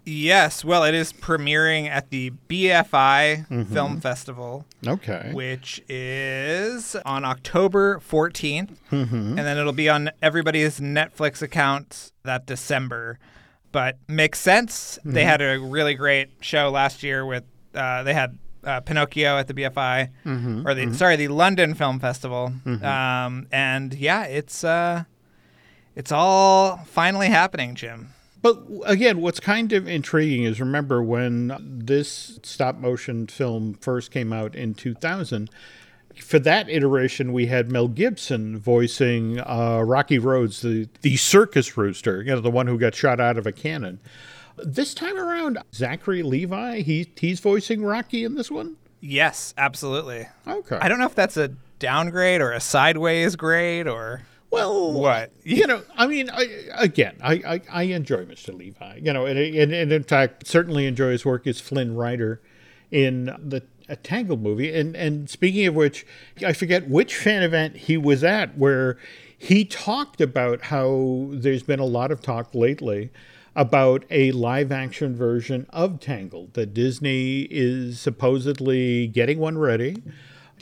Yes, 0.06 0.64
well, 0.64 0.84
it 0.84 0.94
is 0.94 1.12
premiering 1.14 1.88
at 1.88 2.10
the 2.10 2.30
BFI 2.48 3.68
Film 3.72 4.00
Festival, 4.00 4.66
Okay. 4.86 5.30
which 5.32 5.80
is 5.88 6.94
on 7.06 7.24
October 7.24 8.00
14th. 8.00 8.76
And 8.90 9.38
then 9.38 9.56
it'll 9.58 9.72
be 9.72 9.88
on 9.88 10.10
everybody's 10.20 10.78
Netflix 10.80 11.40
accounts 11.40 12.12
that 12.22 12.44
December. 12.46 13.18
But 13.72 13.98
makes 14.06 14.38
sense. 14.40 14.98
They 15.04 15.24
had 15.24 15.40
a 15.42 15.58
really 15.58 15.94
great 15.94 16.30
show 16.40 16.70
last 16.70 17.02
year 17.02 17.24
with, 17.26 17.44
uh, 17.74 18.02
they 18.04 18.14
had 18.14 18.38
uh, 18.62 18.80
Pinocchio 18.80 19.36
at 19.38 19.48
the 19.48 19.54
BFI, 19.54 20.10
or 20.66 20.74
the, 20.74 20.94
sorry, 20.94 21.16
the 21.16 21.28
London 21.28 21.74
Film 21.74 21.98
Festival. 21.98 22.52
Um, 22.66 23.46
and 23.50 23.92
yeah, 23.94 24.24
it's, 24.24 24.62
uh, 24.64 25.04
it's 25.96 26.12
all 26.12 26.76
finally 26.86 27.28
happening, 27.28 27.74
Jim. 27.74 28.13
But 28.44 28.62
again, 28.84 29.22
what's 29.22 29.40
kind 29.40 29.72
of 29.72 29.88
intriguing 29.88 30.42
is 30.42 30.60
remember 30.60 31.02
when 31.02 31.56
this 31.66 32.38
stop 32.42 32.76
motion 32.76 33.26
film 33.26 33.72
first 33.80 34.10
came 34.10 34.34
out 34.34 34.54
in 34.54 34.74
2000, 34.74 35.48
for 36.20 36.38
that 36.40 36.68
iteration, 36.68 37.32
we 37.32 37.46
had 37.46 37.72
Mel 37.72 37.88
Gibson 37.88 38.58
voicing 38.58 39.40
uh, 39.40 39.80
Rocky 39.80 40.18
Rhodes, 40.18 40.60
the, 40.60 40.90
the 41.00 41.16
circus 41.16 41.78
rooster, 41.78 42.20
you 42.20 42.34
know, 42.34 42.40
the 42.42 42.50
one 42.50 42.66
who 42.66 42.76
got 42.78 42.94
shot 42.94 43.18
out 43.18 43.38
of 43.38 43.46
a 43.46 43.52
cannon. 43.52 43.98
This 44.58 44.92
time 44.92 45.16
around, 45.16 45.56
Zachary 45.72 46.22
Levi, 46.22 46.82
he, 46.82 47.10
he's 47.16 47.40
voicing 47.40 47.82
Rocky 47.82 48.24
in 48.24 48.34
this 48.34 48.50
one? 48.50 48.76
Yes, 49.00 49.54
absolutely. 49.56 50.28
Okay. 50.46 50.76
I 50.82 50.88
don't 50.88 50.98
know 50.98 51.06
if 51.06 51.14
that's 51.14 51.38
a 51.38 51.48
downgrade 51.78 52.42
or 52.42 52.52
a 52.52 52.60
sideways 52.60 53.36
grade 53.36 53.88
or. 53.88 54.20
Well, 54.54 54.92
What? 54.92 55.32
You 55.42 55.66
know, 55.66 55.82
I 55.96 56.06
mean, 56.06 56.30
I, 56.30 56.46
again, 56.76 57.16
I, 57.22 57.32
I, 57.34 57.60
I 57.70 57.82
enjoy 57.84 58.24
Mr. 58.24 58.54
Levi. 58.56 59.00
You 59.02 59.12
know, 59.12 59.26
and, 59.26 59.38
and, 59.38 59.72
and 59.72 59.92
in 59.92 60.02
fact, 60.04 60.46
certainly 60.46 60.86
enjoy 60.86 61.10
his 61.10 61.24
work 61.24 61.46
as 61.46 61.60
Flynn 61.60 61.94
Rider 61.94 62.40
in 62.90 63.26
the 63.26 63.62
a 63.88 63.96
Tangled 63.96 64.42
movie. 64.42 64.74
And 64.74 64.96
and 64.96 65.28
speaking 65.28 65.66
of 65.66 65.74
which, 65.74 66.06
I 66.44 66.52
forget 66.52 66.88
which 66.88 67.16
fan 67.16 67.42
event 67.42 67.76
he 67.76 67.96
was 67.96 68.24
at 68.24 68.56
where 68.56 68.96
he 69.36 69.64
talked 69.64 70.20
about 70.20 70.62
how 70.62 71.28
there's 71.30 71.62
been 71.62 71.80
a 71.80 71.84
lot 71.84 72.10
of 72.10 72.22
talk 72.22 72.54
lately 72.54 73.10
about 73.56 74.04
a 74.10 74.32
live 74.32 74.72
action 74.72 75.14
version 75.14 75.66
of 75.70 76.00
Tangled 76.00 76.54
that 76.54 76.74
Disney 76.74 77.42
is 77.50 78.00
supposedly 78.00 79.06
getting 79.06 79.38
one 79.38 79.58
ready. 79.58 80.02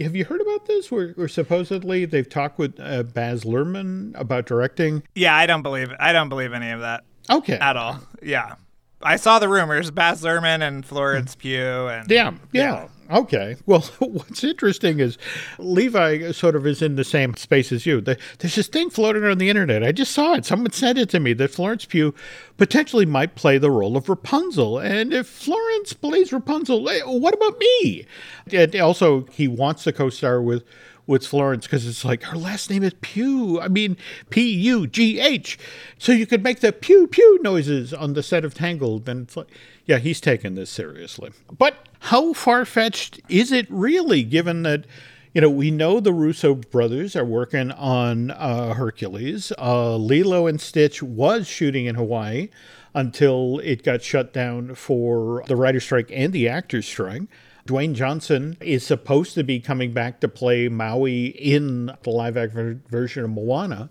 Have 0.00 0.16
you 0.16 0.25
heard 0.25 0.40
about 0.40 0.66
this? 0.66 0.90
Where, 0.90 1.08
where 1.11 1.28
supposedly 1.28 2.04
they've 2.04 2.28
talked 2.28 2.58
with 2.58 2.78
uh, 2.80 3.02
Baz 3.02 3.44
Luhrmann 3.44 4.18
about 4.18 4.46
directing. 4.46 5.02
Yeah, 5.14 5.34
I 5.37 5.46
don't 5.46 5.62
believe 5.62 5.92
I 6.00 6.12
don't 6.12 6.28
believe 6.28 6.52
any 6.52 6.70
of 6.70 6.80
that 6.80 7.04
Okay. 7.30 7.54
at 7.58 7.76
all. 7.76 8.00
Yeah. 8.22 8.54
I 9.02 9.16
saw 9.16 9.38
the 9.40 9.49
rumors, 9.49 9.90
Baz 9.90 10.22
Luhrmann 10.22 10.62
and 10.66 10.87
Florence 10.87 11.34
Pugh 11.34 11.88
and 11.88 12.11
Yeah, 12.11 12.32
yeah. 12.52 12.87
Okay. 13.12 13.57
Well, 13.66 13.81
what's 13.99 14.42
interesting 14.42 14.99
is 14.99 15.19
Levi 15.59 16.33
sort 16.33 16.57
of 16.57 16.66
is 16.66 16.81
in 16.81 16.97
the 16.97 17.04
same 17.04 17.35
space 17.37 17.71
as 17.71 17.85
you. 17.85 18.00
The- 18.00 18.19
There's 18.38 18.54
this 18.54 18.69
thing 18.69 18.90
floating 18.90 19.23
around 19.23 19.38
the 19.38 19.50
internet. 19.50 19.85
I 19.85 19.92
just 19.92 20.12
saw 20.12 20.35
it. 20.35 20.47
Someone 20.47 20.73
sent 20.73 20.99
it 20.99 21.11
to 21.11 21.21
me 21.21 21.33
that 21.35 21.50
Florence 21.50 21.85
Pugh 21.85 22.14
potentially 22.57 23.07
might 23.07 23.35
play 23.35 23.59
the 23.59 23.71
role 23.71 23.97
of 23.97 24.09
Rapunzel. 24.09 24.78
And 24.78 25.12
if 25.12 25.26
Florence 25.26 25.92
plays 25.92 26.33
Rapunzel, 26.33 26.88
eh, 26.88 27.00
what 27.04 27.35
about 27.35 27.59
me? 27.59 28.07
And 28.52 28.75
also, 28.76 29.26
he 29.26 29.47
wants 29.49 29.85
to 29.85 29.92
co-star 29.92 30.40
with 30.40 30.64
with 31.04 31.26
Florence 31.26 31.66
because 31.66 31.85
it's 31.85 32.04
like 32.04 32.23
her 32.23 32.37
last 32.38 32.71
name 32.71 32.85
is 32.85 32.95
Pugh. 33.00 33.61
I 33.61 33.66
mean, 33.66 33.97
P 34.31 34.49
U 34.54 34.87
G 34.87 35.19
H. 35.19 35.59
So 35.99 36.12
you 36.12 36.26
could 36.26 36.45
make 36.45 36.61
the 36.61 36.73
pew 36.73 37.09
pew 37.09 37.40
noises 37.42 37.92
on 37.92 38.12
the 38.14 38.23
set 38.23 38.45
of 38.45 38.54
Tangled. 38.54 39.09
And 39.09 39.23
it's 39.23 39.37
like, 39.37 39.49
yeah, 39.86 39.98
he's 39.98 40.20
taking 40.20 40.54
this 40.54 40.70
seriously. 40.70 41.30
But 41.56 41.88
how 42.00 42.32
far 42.32 42.64
fetched 42.64 43.20
is 43.28 43.52
it 43.52 43.66
really, 43.70 44.22
given 44.22 44.62
that? 44.62 44.86
You 45.34 45.40
know, 45.40 45.48
we 45.48 45.70
know 45.70 45.98
the 45.98 46.12
Russo 46.12 46.54
brothers 46.54 47.16
are 47.16 47.24
working 47.24 47.70
on 47.70 48.32
uh, 48.32 48.74
Hercules. 48.74 49.50
Uh, 49.58 49.96
Lilo 49.96 50.46
and 50.46 50.60
Stitch 50.60 51.02
was 51.02 51.48
shooting 51.48 51.86
in 51.86 51.94
Hawaii 51.94 52.50
until 52.94 53.58
it 53.60 53.82
got 53.82 54.02
shut 54.02 54.34
down 54.34 54.74
for 54.74 55.42
the 55.46 55.56
writer 55.56 55.80
strike 55.80 56.10
and 56.12 56.34
the 56.34 56.50
actors 56.50 56.86
strike. 56.86 57.22
Dwayne 57.66 57.94
Johnson 57.94 58.56
is 58.60 58.84
supposed 58.84 59.34
to 59.34 59.44
be 59.44 59.60
coming 59.60 59.92
back 59.92 60.20
to 60.20 60.28
play 60.28 60.68
Maui 60.68 61.26
in 61.26 61.86
the 62.02 62.10
live 62.10 62.36
action 62.36 62.82
version 62.90 63.24
of 63.24 63.30
Moana. 63.30 63.88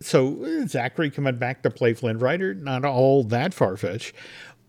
So 0.00 0.42
eh, 0.44 0.66
Zachary 0.66 1.10
coming 1.10 1.36
back 1.36 1.62
to 1.62 1.70
play 1.70 1.94
Flynn 1.94 2.18
Rider, 2.18 2.52
not 2.52 2.84
all 2.84 3.22
that 3.24 3.54
far 3.54 3.76
fetched. 3.76 4.14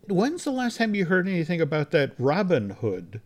When's 0.07 0.43
the 0.43 0.51
last 0.51 0.77
time 0.77 0.95
you 0.95 1.05
heard 1.05 1.27
anything 1.27 1.61
about 1.61 1.91
that 1.91 2.11
Robin 2.19 2.71
Hood 2.71 3.21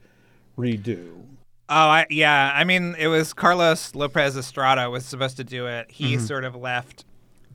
redo? 0.57 1.23
Oh, 1.71 1.75
I, 1.75 2.07
yeah. 2.09 2.51
I 2.55 2.63
mean, 2.63 2.95
it 2.97 3.07
was 3.07 3.33
Carlos 3.33 3.93
Lopez 3.93 4.35
Estrada 4.35 4.89
was 4.89 5.05
supposed 5.05 5.37
to 5.37 5.43
do 5.43 5.67
it. 5.67 5.91
He 5.91 6.15
Mm-hmm. 6.15 6.25
sort 6.25 6.43
of 6.43 6.55
left 6.55 7.05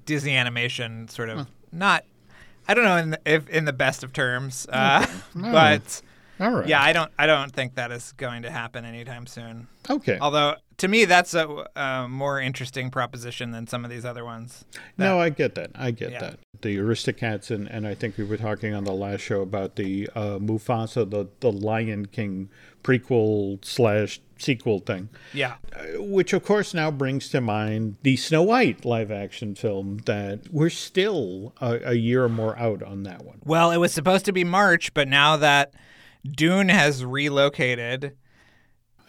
Disney 0.06 0.36
Animation, 0.36 1.08
sort 1.08 1.28
of 1.30 1.48
not. 1.72 2.04
I 2.68 2.74
don't 2.74 2.84
know 2.84 2.96
in 2.96 3.10
the, 3.10 3.20
if 3.26 3.48
in 3.50 3.64
the 3.66 3.72
best 3.72 4.02
of 4.04 4.12
terms, 4.12 4.66
uh, 4.72 5.04
but 5.34 6.00
All 6.40 6.50
right. 6.52 6.66
yeah, 6.68 6.82
I 6.82 6.92
don't. 6.92 7.10
I 7.18 7.26
don't 7.26 7.52
think 7.52 7.74
that 7.76 7.92
is 7.92 8.12
going 8.12 8.42
to 8.42 8.50
happen 8.50 8.84
anytime 8.84 9.26
soon. 9.26 9.68
Okay. 9.88 10.18
Although 10.20 10.56
to 10.78 10.88
me, 10.88 11.04
that's 11.04 11.34
a, 11.34 11.66
a 11.76 12.08
more 12.08 12.40
interesting 12.40 12.90
proposition 12.90 13.52
than 13.52 13.66
some 13.68 13.84
of 13.84 13.90
these 13.90 14.04
other 14.04 14.24
ones. 14.24 14.64
No, 14.98 15.20
I 15.20 15.28
get 15.30 15.54
that. 15.54 15.70
I 15.76 15.92
get 15.92 16.10
Yeah. 16.12 16.20
that. 16.20 16.38
The 16.62 16.78
Aristocats, 16.78 17.50
and, 17.50 17.68
and 17.68 17.86
I 17.86 17.94
think 17.94 18.16
we 18.18 18.24
were 18.24 18.38
talking 18.38 18.74
on 18.74 18.84
the 18.84 18.92
last 18.92 19.20
show 19.20 19.42
about 19.42 19.76
the 19.76 20.08
uh, 20.16 20.38
Mufasa, 20.38 21.08
the, 21.08 21.28
the 21.40 21.52
Lion 21.52 22.06
King 22.06 22.48
prequel 22.82 23.62
slash 23.64 24.20
sequel 24.38 24.78
thing, 24.80 25.08
Yeah. 25.32 25.54
which 25.96 26.32
of 26.32 26.44
course 26.44 26.74
now 26.74 26.90
brings 26.90 27.28
to 27.30 27.40
mind 27.40 27.96
the 28.02 28.16
Snow 28.16 28.42
White 28.42 28.84
live 28.84 29.10
action 29.10 29.54
film 29.54 29.98
that 30.06 30.40
we're 30.50 30.70
still 30.70 31.52
a, 31.60 31.90
a 31.90 31.94
year 31.94 32.24
or 32.24 32.28
more 32.28 32.58
out 32.58 32.82
on 32.82 33.02
that 33.04 33.24
one. 33.24 33.40
Well, 33.44 33.70
it 33.70 33.76
was 33.78 33.92
supposed 33.92 34.24
to 34.26 34.32
be 34.32 34.42
March, 34.44 34.92
but 34.94 35.06
now 35.08 35.36
that 35.36 35.72
Dune 36.24 36.68
has 36.68 37.04
relocated, 37.04 38.16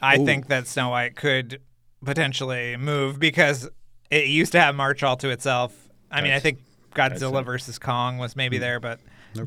I 0.01 0.17
think 0.17 0.47
that 0.47 0.67
Snow 0.67 0.89
White 0.89 1.15
could 1.15 1.61
potentially 2.03 2.77
move 2.77 3.19
because 3.19 3.69
it 4.11 4.27
used 4.27 4.51
to 4.51 4.59
have 4.59 4.75
March 4.75 5.01
all 5.03 5.17
to 5.17 5.29
itself. 5.29 5.89
I 6.11 6.21
mean, 6.21 6.31
I 6.31 6.39
think 6.39 6.59
Godzilla 6.93 7.43
versus 7.43 7.79
Kong 7.79 8.17
was 8.17 8.35
maybe 8.35 8.57
there, 8.57 8.79
but 8.79 8.99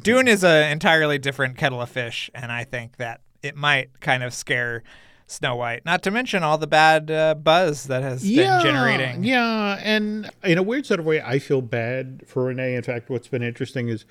Dune 0.03 0.29
is 0.29 0.45
an 0.45 0.71
entirely 0.71 1.19
different 1.19 1.57
kettle 1.57 1.81
of 1.81 1.89
fish, 1.89 2.31
and 2.35 2.51
I 2.53 2.65
think 2.65 2.97
that 2.97 3.21
it 3.43 3.57
might 3.57 4.01
kind 4.01 4.23
of 4.23 4.35
scare 4.35 4.83
Snow 5.27 5.57
White. 5.57 5.85
Not 5.85 6.03
to 6.03 6.11
mention 6.11 6.43
all 6.43 6.59
the 6.59 6.67
bad 6.67 7.11
uh, 7.11 7.35
buzz 7.35 7.85
that 7.85 8.03
has 8.03 8.23
been 8.23 8.61
generating. 8.63 9.25
Yeah, 9.25 9.79
and 9.83 10.31
in 10.43 10.59
a 10.59 10.63
weird 10.63 10.87
sort 10.87 11.01
of 11.01 11.07
way, 11.07 11.21
I 11.21 11.39
feel 11.39 11.61
bad 11.63 12.23
for 12.27 12.45
Renee. 12.45 12.75
In 12.75 12.83
fact, 12.83 13.11
what's 13.11 13.29
been 13.29 13.43
interesting 13.43 13.89
is 13.89 14.05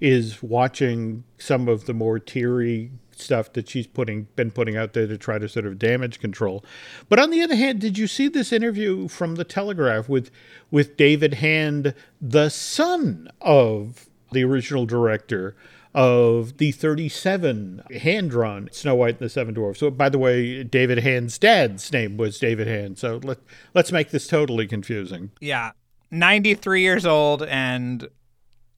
is 0.00 0.42
watching 0.42 1.24
some 1.38 1.68
of 1.68 1.86
the 1.86 1.94
more 1.94 2.18
teary 2.18 2.90
stuff 3.20 3.52
that 3.54 3.68
she's 3.68 3.86
putting 3.86 4.28
been 4.36 4.50
putting 4.50 4.76
out 4.76 4.92
there 4.92 5.06
to 5.06 5.18
try 5.18 5.38
to 5.38 5.48
sort 5.48 5.66
of 5.66 5.78
damage 5.78 6.20
control. 6.20 6.64
But 7.08 7.18
on 7.18 7.30
the 7.30 7.42
other 7.42 7.56
hand, 7.56 7.80
did 7.80 7.98
you 7.98 8.06
see 8.06 8.28
this 8.28 8.52
interview 8.52 9.08
from 9.08 9.36
the 9.36 9.44
Telegraph 9.44 10.08
with 10.08 10.30
with 10.70 10.96
David 10.96 11.34
Hand, 11.34 11.94
the 12.20 12.48
son 12.48 13.30
of 13.40 14.06
the 14.32 14.44
original 14.44 14.86
director? 14.86 15.56
Of 15.96 16.58
the 16.58 16.72
37 16.72 17.84
hand 18.02 18.28
drawn 18.28 18.68
Snow 18.72 18.96
White 18.96 19.20
and 19.20 19.26
the 19.26 19.28
Seven 19.28 19.54
Dwarfs. 19.54 19.78
So, 19.78 19.92
by 19.92 20.08
the 20.08 20.18
way, 20.18 20.64
David 20.64 20.98
Hand's 20.98 21.38
dad's 21.38 21.92
name 21.92 22.16
was 22.16 22.36
David 22.40 22.66
Hand. 22.66 22.98
So, 22.98 23.20
let, 23.22 23.38
let's 23.74 23.92
make 23.92 24.10
this 24.10 24.26
totally 24.26 24.66
confusing. 24.66 25.30
Yeah. 25.40 25.70
93 26.10 26.80
years 26.80 27.06
old, 27.06 27.44
and 27.44 28.08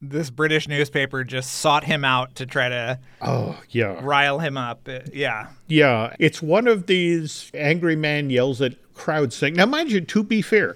this 0.01 0.29
British 0.29 0.67
newspaper 0.67 1.23
just 1.23 1.51
sought 1.53 1.83
him 1.85 2.05
out 2.05 2.35
to 2.35 2.45
try 2.45 2.69
to 2.69 2.99
Oh, 3.21 3.59
yeah. 3.69 3.99
rile 4.01 4.39
him 4.39 4.57
up. 4.57 4.87
Uh, 4.87 4.99
Yeah. 5.13 5.47
Yeah. 5.67 6.15
It's 6.19 6.41
one 6.41 6.67
of 6.67 6.85
these 6.87 7.49
angry 7.53 7.95
man 7.95 8.29
yells 8.29 8.61
at 8.61 8.75
crowds 8.93 9.39
thing. 9.39 9.53
Now, 9.55 9.65
mind 9.65 9.91
you, 9.91 10.01
to 10.01 10.23
be 10.23 10.41
fair, 10.41 10.75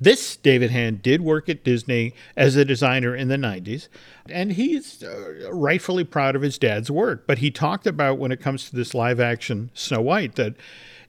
this 0.00 0.36
David 0.36 0.70
Hand 0.70 1.02
did 1.02 1.22
work 1.22 1.48
at 1.48 1.64
Disney 1.64 2.14
as 2.36 2.54
a 2.56 2.64
designer 2.64 3.16
in 3.16 3.28
the 3.28 3.36
90s, 3.36 3.88
and 4.30 4.52
he's 4.52 5.02
uh, 5.02 5.50
rightfully 5.52 6.04
proud 6.04 6.36
of 6.36 6.42
his 6.42 6.56
dad's 6.56 6.90
work. 6.90 7.26
But 7.26 7.38
he 7.38 7.50
talked 7.50 7.86
about 7.86 8.18
when 8.18 8.30
it 8.30 8.40
comes 8.40 8.68
to 8.70 8.76
this 8.76 8.94
live 8.94 9.18
action 9.18 9.70
Snow 9.74 10.00
White 10.02 10.36
that 10.36 10.54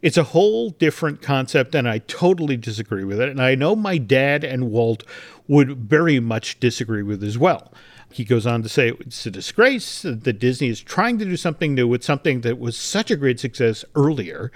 it's 0.02 0.18
a 0.18 0.24
whole 0.24 0.72
different 0.72 1.22
concept, 1.22 1.76
and 1.76 1.88
I 1.88 2.00
totally 2.00 2.58
disagree 2.58 3.04
with 3.04 3.20
it. 3.20 3.30
And 3.30 3.42
I 3.42 3.54
know 3.54 3.76
my 3.76 3.98
dad 4.00 4.44
and 4.44 4.72
Walt 4.72 5.04
would 5.50 5.76
very 5.90 6.20
much 6.20 6.60
disagree 6.60 7.02
with 7.02 7.24
as 7.24 7.38
well. 7.38 7.74
He 8.12 8.24
goes 8.24 8.48
on 8.48 8.64
to 8.64 8.70
say 8.70 8.90
it's 9.00 9.26
a 9.26 9.32
disgrace 9.32 10.04
that 10.04 10.40
Disney 10.40 10.68
is 10.68 10.80
trying 10.80 11.20
to 11.20 11.26
do 11.26 11.36
something 11.36 11.76
new 11.76 11.88
with 11.88 12.04
something 12.04 12.42
that 12.42 12.60
was 12.60 12.78
such 12.78 13.12
a 13.12 13.16
great 13.16 13.40
success 13.40 13.84
earlier. 13.96 14.52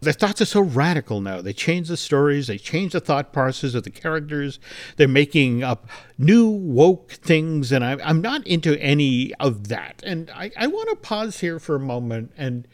Their 0.00 0.12
thoughts 0.12 0.40
are 0.40 0.46
so 0.46 0.60
radical 0.60 1.20
now. 1.20 1.42
They 1.42 1.52
change 1.52 1.88
the 1.88 1.96
stories, 1.96 2.46
they 2.46 2.58
change 2.58 2.92
the 2.92 3.00
thought 3.00 3.32
process 3.32 3.74
of 3.74 3.84
the 3.84 3.90
characters. 3.90 4.58
They're 4.96 5.06
making 5.06 5.62
up 5.62 5.88
new 6.18 6.48
woke 6.48 7.12
things, 7.12 7.70
and 7.70 7.84
I, 7.84 7.98
I'm 8.02 8.20
not 8.20 8.46
into 8.46 8.78
any 8.80 9.34
of 9.34 9.68
that. 9.68 10.02
And 10.04 10.30
I, 10.30 10.50
I 10.56 10.66
want 10.66 10.88
to 10.90 10.96
pause 10.96 11.40
here 11.40 11.58
for 11.58 11.76
a 11.76 11.80
moment. 11.80 12.32
And 12.36 12.66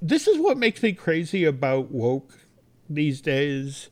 this 0.00 0.26
is 0.26 0.38
what 0.38 0.58
makes 0.58 0.82
me 0.82 0.92
crazy 0.92 1.44
about 1.44 1.90
woke 1.90 2.38
these 2.90 3.20
days 3.20 3.88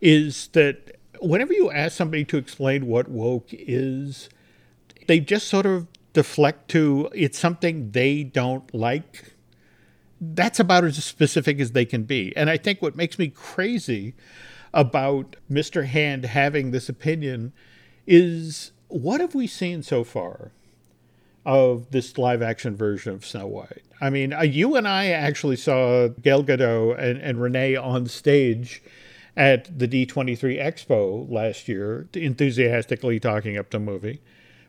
is 0.00 0.48
that 0.48 0.99
whenever 1.20 1.52
you 1.52 1.70
ask 1.70 1.96
somebody 1.96 2.24
to 2.26 2.36
explain 2.36 2.86
what 2.86 3.08
woke 3.08 3.48
is, 3.50 4.28
they 5.06 5.20
just 5.20 5.48
sort 5.48 5.66
of 5.66 5.86
deflect 6.12 6.68
to 6.68 7.08
it's 7.14 7.38
something 7.38 7.90
they 7.92 8.22
don't 8.22 8.72
like. 8.74 9.34
That's 10.20 10.60
about 10.60 10.84
as 10.84 11.02
specific 11.02 11.60
as 11.60 11.72
they 11.72 11.84
can 11.84 12.04
be. 12.04 12.34
And 12.36 12.50
I 12.50 12.56
think 12.56 12.82
what 12.82 12.96
makes 12.96 13.18
me 13.18 13.28
crazy 13.28 14.14
about 14.74 15.36
Mr. 15.50 15.86
Hand 15.86 16.24
having 16.24 16.70
this 16.70 16.88
opinion 16.88 17.52
is 18.06 18.72
what 18.88 19.20
have 19.20 19.34
we 19.34 19.46
seen 19.46 19.82
so 19.82 20.04
far 20.04 20.52
of 21.46 21.90
this 21.90 22.18
live 22.18 22.42
action 22.42 22.76
version 22.76 23.14
of 23.14 23.24
Snow 23.24 23.46
White? 23.46 23.82
I 24.00 24.10
mean, 24.10 24.32
uh, 24.32 24.42
you 24.42 24.76
and 24.76 24.86
I 24.86 25.08
actually 25.08 25.56
saw 25.56 26.08
Gal 26.08 26.42
Gadot 26.42 26.98
and, 26.98 27.20
and 27.20 27.40
Renee 27.40 27.76
on 27.76 28.06
stage 28.06 28.82
at 29.40 29.78
the 29.78 29.88
D23 29.88 30.62
Expo 30.62 31.28
last 31.30 31.66
year, 31.66 32.06
enthusiastically 32.12 33.18
talking 33.18 33.56
up 33.56 33.70
the 33.70 33.78
movie. 33.78 34.20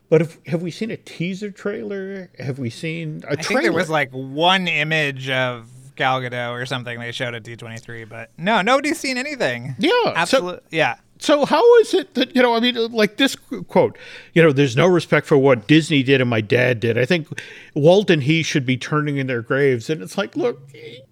But 0.08 0.22
have, 0.22 0.38
have 0.46 0.62
we 0.62 0.70
seen 0.70 0.90
a 0.90 0.96
teaser 0.96 1.50
trailer? 1.50 2.30
Have 2.38 2.58
we 2.58 2.70
seen 2.70 3.22
a 3.28 3.32
I 3.32 3.34
trailer? 3.36 3.42
think 3.42 3.60
there 3.62 3.72
was 3.72 3.90
like 3.90 4.10
one 4.12 4.66
image 4.68 5.28
of 5.28 5.68
Gal 5.96 6.20
Gadot 6.22 6.52
or 6.52 6.64
something 6.64 6.98
they 6.98 7.12
showed 7.12 7.34
at 7.34 7.42
D23, 7.44 8.08
but 8.08 8.30
no, 8.38 8.62
nobody's 8.62 8.98
seen 8.98 9.18
anything. 9.18 9.74
Yeah, 9.78 9.90
so- 9.90 10.12
Absolutely. 10.16 10.60
yeah. 10.70 10.96
So 11.18 11.44
how 11.44 11.78
is 11.78 11.94
it 11.94 12.14
that 12.14 12.34
you 12.34 12.42
know? 12.42 12.54
I 12.56 12.60
mean, 12.60 12.74
like 12.92 13.16
this 13.16 13.36
quote, 13.68 13.96
you 14.32 14.42
know, 14.42 14.50
there's 14.52 14.74
no 14.74 14.88
respect 14.88 15.24
for 15.26 15.38
what 15.38 15.68
Disney 15.68 16.02
did 16.02 16.20
and 16.20 16.28
my 16.28 16.40
dad 16.40 16.80
did. 16.80 16.98
I 16.98 17.04
think 17.04 17.28
Walt 17.74 18.10
and 18.10 18.24
he 18.24 18.42
should 18.42 18.66
be 18.66 18.76
turning 18.76 19.18
in 19.18 19.28
their 19.28 19.40
graves. 19.42 19.88
And 19.88 20.02
it's 20.02 20.18
like, 20.18 20.34
look, 20.34 20.60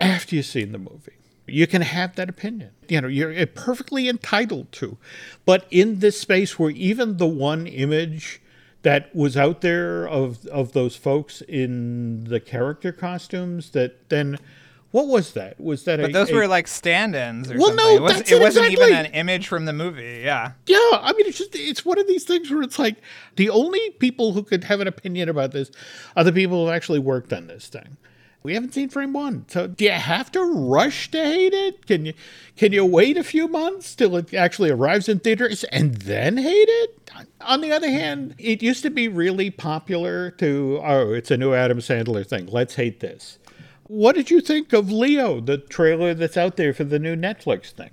after 0.00 0.34
you've 0.34 0.46
seen 0.46 0.72
the 0.72 0.78
movie, 0.78 1.12
you 1.50 1.66
can 1.66 1.82
have 1.82 2.16
that 2.16 2.28
opinion. 2.28 2.70
You 2.88 3.00
know, 3.00 3.08
you're 3.08 3.36
uh, 3.38 3.46
perfectly 3.54 4.08
entitled 4.08 4.72
to. 4.72 4.98
But 5.44 5.66
in 5.70 6.00
this 6.00 6.20
space 6.20 6.58
where 6.58 6.70
even 6.70 7.16
the 7.16 7.26
one 7.26 7.66
image 7.66 8.40
that 8.82 9.14
was 9.14 9.36
out 9.36 9.60
there 9.60 10.08
of 10.08 10.46
of 10.46 10.72
those 10.72 10.96
folks 10.96 11.42
in 11.42 12.24
the 12.24 12.40
character 12.40 12.92
costumes 12.92 13.70
that 13.70 14.08
then 14.08 14.38
what 14.90 15.06
was 15.06 15.34
that? 15.34 15.60
Was 15.60 15.84
that 15.84 16.00
but 16.00 16.10
a, 16.10 16.12
those 16.12 16.30
a, 16.30 16.34
were 16.34 16.48
like 16.48 16.66
stand-ins 16.66 17.50
or 17.50 17.58
Well, 17.58 17.68
something. 17.68 17.86
no, 17.86 17.94
it, 17.94 18.02
was, 18.02 18.12
that's 18.14 18.32
it 18.32 18.36
it 18.36 18.40
wasn't 18.40 18.72
even 18.72 18.92
an 18.92 19.06
image 19.06 19.46
from 19.46 19.64
the 19.64 19.72
movie. 19.72 20.22
Yeah. 20.24 20.52
Yeah, 20.66 20.78
I 20.92 21.12
mean, 21.16 21.26
it's 21.26 21.38
just 21.38 21.54
it's 21.54 21.84
one 21.84 21.98
of 21.98 22.08
these 22.08 22.24
things 22.24 22.50
where 22.50 22.62
it's 22.62 22.78
like 22.78 22.96
the 23.36 23.50
only 23.50 23.90
people 24.00 24.32
who 24.32 24.42
could 24.42 24.64
have 24.64 24.80
an 24.80 24.88
opinion 24.88 25.28
about 25.28 25.52
this 25.52 25.70
are 26.16 26.24
the 26.24 26.32
people 26.32 26.66
who 26.66 26.72
actually 26.72 26.98
worked 26.98 27.32
on 27.32 27.46
this 27.46 27.68
thing. 27.68 27.98
We 28.42 28.54
haven't 28.54 28.72
seen 28.72 28.88
frame 28.88 29.12
one, 29.12 29.44
so 29.48 29.66
do 29.66 29.84
you 29.84 29.90
have 29.90 30.32
to 30.32 30.42
rush 30.42 31.10
to 31.10 31.18
hate 31.22 31.52
it? 31.52 31.86
Can 31.86 32.06
you 32.06 32.14
can 32.56 32.72
you 32.72 32.86
wait 32.86 33.18
a 33.18 33.22
few 33.22 33.46
months 33.48 33.94
till 33.94 34.16
it 34.16 34.32
actually 34.32 34.70
arrives 34.70 35.10
in 35.10 35.18
theaters 35.18 35.64
and 35.64 35.96
then 35.96 36.38
hate 36.38 36.68
it? 36.68 37.10
On 37.42 37.60
the 37.60 37.70
other 37.70 37.90
hand, 37.90 38.34
it 38.38 38.62
used 38.62 38.82
to 38.82 38.90
be 38.90 39.08
really 39.08 39.50
popular 39.50 40.30
to 40.32 40.80
oh, 40.82 41.12
it's 41.12 41.30
a 41.30 41.36
new 41.36 41.52
Adam 41.52 41.80
Sandler 41.80 42.26
thing. 42.26 42.46
Let's 42.46 42.76
hate 42.76 43.00
this. 43.00 43.38
What 43.84 44.14
did 44.14 44.30
you 44.30 44.40
think 44.40 44.72
of 44.72 44.90
Leo, 44.90 45.40
the 45.40 45.58
trailer 45.58 46.14
that's 46.14 46.38
out 46.38 46.56
there 46.56 46.72
for 46.72 46.84
the 46.84 46.98
new 46.98 47.16
Netflix 47.16 47.72
thing? 47.72 47.90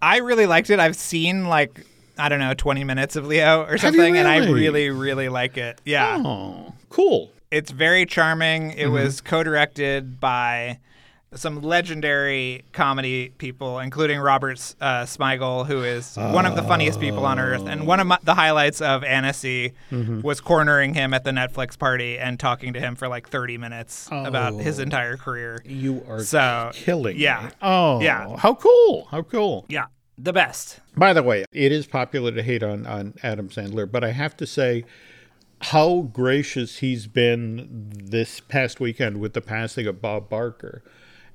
I 0.00 0.18
really 0.18 0.46
liked 0.46 0.70
it. 0.70 0.80
I've 0.80 0.96
seen 0.96 1.44
like 1.44 1.84
I 2.16 2.30
don't 2.30 2.38
know, 2.38 2.54
20 2.54 2.84
minutes 2.84 3.16
of 3.16 3.26
Leo 3.26 3.64
or 3.64 3.76
something 3.76 4.16
and 4.16 4.26
I 4.26 4.38
really? 4.38 4.52
really 4.54 4.90
really 4.90 5.28
like 5.28 5.58
it. 5.58 5.78
Yeah. 5.84 6.22
Oh, 6.24 6.72
cool. 6.88 7.32
It's 7.54 7.70
very 7.70 8.04
charming. 8.06 8.70
It 8.72 8.84
Mm-hmm. 8.86 8.92
was 8.94 9.20
co-directed 9.20 10.18
by 10.20 10.78
some 11.34 11.62
legendary 11.62 12.62
comedy 12.72 13.30
people, 13.38 13.80
including 13.80 14.20
Robert 14.20 14.56
uh, 14.80 15.02
Smigel, 15.02 15.66
who 15.66 15.82
is 15.82 16.16
one 16.16 16.46
of 16.46 16.54
the 16.54 16.62
funniest 16.62 17.00
people 17.00 17.26
on 17.26 17.40
earth. 17.40 17.66
And 17.66 17.86
one 17.88 17.98
of 17.98 18.06
my, 18.06 18.18
the 18.22 18.34
highlights 18.34 18.80
of 18.80 19.02
Annecy 19.02 19.72
Mm-hmm. 19.90 20.20
was 20.20 20.40
cornering 20.40 20.94
him 20.94 21.12
at 21.12 21.24
the 21.24 21.30
Netflix 21.32 21.76
party 21.78 22.18
and 22.18 22.38
talking 22.38 22.72
to 22.74 22.80
him 22.80 22.94
for 22.94 23.08
like 23.08 23.28
30 23.28 23.58
minutes 23.58 24.08
about 24.12 24.54
his 24.54 24.78
entire 24.78 25.16
career. 25.16 25.60
You 25.64 26.04
are 26.08 26.20
So, 26.20 26.70
killing 26.72 27.16
yeah. 27.18 27.46
me. 27.46 27.50
Oh, 27.62 28.00
Yeah. 28.00 28.36
How 28.36 28.54
cool. 28.54 29.06
How 29.10 29.22
cool. 29.22 29.64
Yeah, 29.68 29.86
the 30.18 30.32
best. 30.32 30.78
By 30.96 31.12
the 31.12 31.22
way, 31.24 31.44
it 31.52 31.72
is 31.72 31.86
popular 31.86 32.30
to 32.30 32.42
hate 32.44 32.62
on, 32.62 32.86
on 32.86 33.14
Adam 33.24 33.48
Sandler, 33.48 33.90
but 33.90 34.04
I 34.04 34.10
have 34.12 34.36
to 34.38 34.46
say 34.46 34.84
how 35.60 36.02
gracious 36.12 36.78
he's 36.78 37.06
been 37.06 37.90
this 37.94 38.40
past 38.40 38.80
weekend 38.80 39.20
with 39.20 39.32
the 39.32 39.40
passing 39.40 39.86
of 39.86 40.00
Bob 40.00 40.28
Barker. 40.28 40.82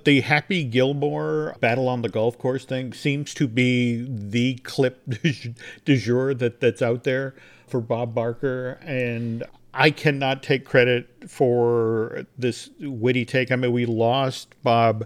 The 0.06 0.22
Happy 0.22 0.64
Gilmore 0.64 1.56
Battle 1.60 1.90
on 1.90 2.02
the 2.02 2.10
Golf 2.10 2.38
Course 2.38 2.64
thing 2.64 2.94
seems 2.94 3.34
to 3.34 3.48
be 3.48 4.08
the 4.10 4.56
clip 4.64 5.04
du 5.86 5.98
jour 5.98 6.34
that, 6.34 6.62
that's 6.62 6.82
out 6.82 7.04
there 7.04 7.36
for 7.68 7.82
Bob 7.82 8.16
Barker. 8.16 8.80
And 8.82 9.44
I 9.74 9.92
cannot 9.92 10.42
take 10.42 10.66
credit 10.66 11.30
for 11.30 12.26
this 12.38 12.70
witty 12.80 13.26
take. 13.26 13.52
I 13.52 13.56
mean, 13.56 13.74
we 13.74 13.86
lost 13.86 14.56
Bob 14.64 15.06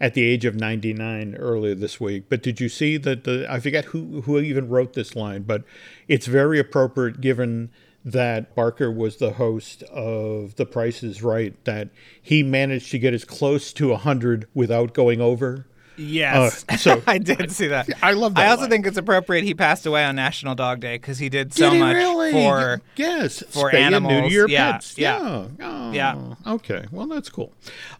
at 0.00 0.14
the 0.14 0.22
age 0.22 0.44
of 0.44 0.56
99 0.56 1.36
earlier 1.36 1.76
this 1.76 2.00
week. 2.00 2.24
But 2.28 2.42
did 2.42 2.60
you 2.60 2.68
see 2.68 2.96
that 2.98 3.24
the 3.24 3.46
I 3.48 3.60
forget 3.60 3.86
who 3.86 4.22
who 4.22 4.38
even 4.40 4.68
wrote 4.68 4.94
this 4.94 5.14
line, 5.14 5.42
but 5.42 5.62
it's 6.08 6.26
very 6.26 6.58
appropriate 6.58 7.20
given 7.20 7.70
that 8.04 8.54
Barker 8.54 8.90
was 8.90 9.16
the 9.16 9.32
host 9.34 9.82
of 9.84 10.56
The 10.56 10.66
Price 10.66 11.02
is 11.02 11.22
Right 11.22 11.54
that 11.64 11.88
he 12.20 12.42
managed 12.42 12.90
to 12.92 12.98
get 12.98 13.14
as 13.14 13.24
close 13.24 13.72
to 13.74 13.90
100 13.90 14.48
without 14.54 14.92
going 14.94 15.20
over. 15.20 15.66
Yes. 15.98 16.64
Uh, 16.70 16.76
so- 16.78 17.02
I 17.06 17.18
did 17.18 17.52
see 17.52 17.66
that. 17.68 17.88
I 18.02 18.12
love 18.12 18.34
that 18.34 18.46
I 18.46 18.50
also 18.50 18.62
line. 18.62 18.70
think 18.70 18.86
it's 18.86 18.96
appropriate 18.96 19.44
he 19.44 19.54
passed 19.54 19.84
away 19.86 20.02
on 20.04 20.16
National 20.16 20.54
Dog 20.54 20.80
Day 20.80 20.94
because 20.94 21.18
he 21.18 21.28
did 21.28 21.52
so 21.52 21.68
Did 21.68 21.74
he 21.74 21.78
much 21.80 21.94
really? 21.96 22.32
for. 22.32 22.80
yes 22.96 23.42
for 23.50 23.70
spay 23.70 23.74
and 23.74 23.92
neuter 24.02 24.14
animals. 24.14 24.32
your 24.32 24.48
Yeah, 24.48 24.72
pets. 24.72 24.96
yeah. 24.98 25.46
Oh, 25.60 25.92
Yeah. 25.92 26.34
Okay. 26.46 26.86
Well, 26.90 27.06
that's 27.06 27.28
cool. 27.28 27.52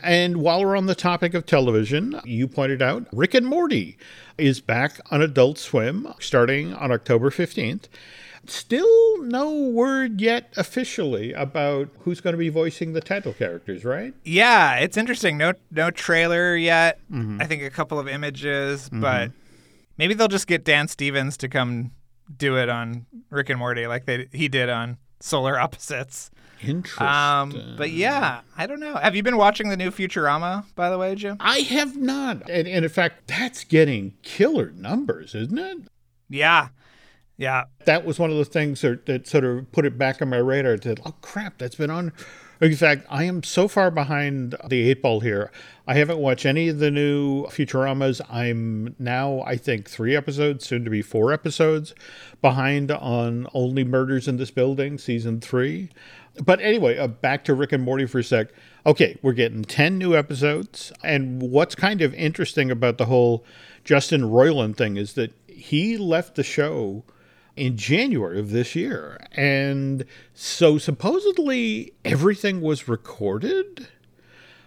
And 0.03 0.39
while 0.39 0.65
we're 0.65 0.75
on 0.77 0.87
the 0.87 0.95
topic 0.95 1.35
of 1.35 1.45
television, 1.45 2.19
you 2.25 2.49
pointed 2.49 2.81
out 2.81 3.07
Rick 3.13 3.35
and 3.35 3.47
Morty 3.47 3.99
is 4.39 4.61
back 4.61 4.99
on 5.11 5.21
Adult 5.21 5.59
Swim 5.59 6.09
starting 6.19 6.73
on 6.73 6.91
October 6.91 7.31
fifteenth. 7.31 7.89
Still 8.47 9.23
no 9.23 9.53
word 9.53 10.21
yet 10.21 10.53
officially 10.57 11.33
about 11.33 11.89
who's 12.01 12.21
going 12.21 12.35
to 12.35 12.39
be 12.39 12.49
voicing 12.49 12.93
the 12.93 13.01
title 13.01 13.33
characters, 13.33 13.85
right? 13.85 14.15
Yeah, 14.25 14.77
it's 14.77 14.97
interesting. 14.97 15.39
No, 15.39 15.53
no 15.71 15.91
trailer 15.91 16.57
yet. 16.57 16.99
Mm-hmm. 17.11 17.41
I 17.41 17.47
think 17.47 17.63
a 17.63 17.71
couple 17.71 18.01
of 18.01 18.09
images, 18.09 18.91
but 18.93 19.31
maybe 19.97 20.15
they'll 20.15 20.29
just 20.29 20.49
get 20.49 20.65
Dan 20.65 20.89
Stevens 20.89 21.37
to 21.39 21.49
come 21.49 21.93
do 22.37 22.57
it 22.57 22.69
on 22.69 23.07
Rick 23.31 23.51
and 23.51 23.59
Morty, 23.59 23.87
like 23.87 24.07
they 24.07 24.29
he 24.33 24.49
did 24.49 24.69
on 24.69 24.99
Solar 25.21 25.59
Opposites. 25.59 26.31
Interesting. 26.63 27.07
Um, 27.07 27.75
but 27.77 27.91
yeah, 27.91 28.41
I 28.57 28.67
don't 28.67 28.81
know. 28.81 28.95
Have 28.95 29.17
you 29.17 29.23
been 29.23 29.37
watching 29.37 29.69
the 29.69 29.77
new 29.77 29.91
Futurama, 29.91 30.65
by 30.75 30.91
the 30.91 30.99
way, 30.99 31.15
Jim? 31.15 31.37
I 31.41 31.59
have 31.59 31.97
not. 31.97 32.49
And, 32.49 32.69
and 32.69 32.85
in 32.85 32.89
fact, 32.89 33.27
that's 33.27 33.65
getting 33.65 34.15
killer 34.23 34.73
numbers, 34.77 35.35
isn't 35.35 35.59
it? 35.59 35.79
Yeah, 36.29 36.69
yeah. 37.43 37.65
that 37.85 38.05
was 38.05 38.19
one 38.19 38.31
of 38.31 38.37
the 38.37 38.45
things 38.45 38.81
that, 38.83 39.07
that 39.07 39.27
sort 39.27 39.45
of 39.45 39.71
put 39.73 39.85
it 39.85 39.99
back 39.99 40.23
on 40.23 40.29
my 40.29 40.39
radar. 40.39 40.77
That 40.77 41.01
oh 41.05 41.15
crap, 41.21 41.59
that's 41.59 41.75
been 41.75 41.91
on. 41.91 42.13
In 42.61 42.77
fact, 42.77 43.05
I 43.11 43.25
am 43.25 43.43
so 43.43 43.67
far 43.67 43.91
behind 43.91 44.55
the 44.69 44.89
eight 44.89 45.03
ball 45.03 45.19
here. 45.19 45.51
I 45.89 45.95
haven't 45.95 46.19
watched 46.19 46.47
any 46.47 46.69
of 46.69 46.79
the 46.79 46.93
new 46.93 47.47
Futuramas. 47.47 48.21
I'm 48.31 48.95
now, 49.01 49.41
I 49.41 49.57
think, 49.57 49.91
three 49.91 50.15
episodes, 50.15 50.65
soon 50.65 50.85
to 50.85 50.91
be 50.91 51.03
four 51.03 51.33
episodes, 51.33 51.93
behind 52.41 52.93
on 52.93 53.49
Only 53.53 53.83
Murders 53.83 54.29
in 54.29 54.37
This 54.37 54.53
Building, 54.53 54.97
season 54.97 55.41
three. 55.41 55.89
But 56.41 56.61
anyway, 56.61 56.99
uh, 56.99 57.09
back 57.09 57.45
to 57.47 57.55
Rick 57.55 57.73
and 57.73 57.83
Morty 57.83 58.07
for 58.07 58.21
a 58.21 58.25
sec. 58.25 58.49
Okay, 58.87 59.19
we're 59.23 59.33
getting 59.33 59.65
10 59.65 59.99
new 59.99 60.15
episodes. 60.15 60.93
And 61.03 61.43
what's 61.43 61.75
kind 61.75 62.01
of 62.01 62.15
interesting 62.15 62.71
about 62.71 62.97
the 62.97 63.07
whole 63.07 63.45
Justin 63.83 64.23
Roiland 64.23 64.77
thing 64.77 64.97
is 64.97 65.15
that 65.15 65.35
he 65.49 65.99
left 65.99 66.37
the 66.37 66.45
show 66.45 67.03
in 67.57 67.77
January 67.77 68.39
of 68.39 68.51
this 68.51 68.75
year. 68.75 69.19
And 69.33 70.05
so 70.35 70.79
supposedly 70.79 71.93
everything 72.05 72.61
was 72.61 72.89
recorded. 72.89 73.89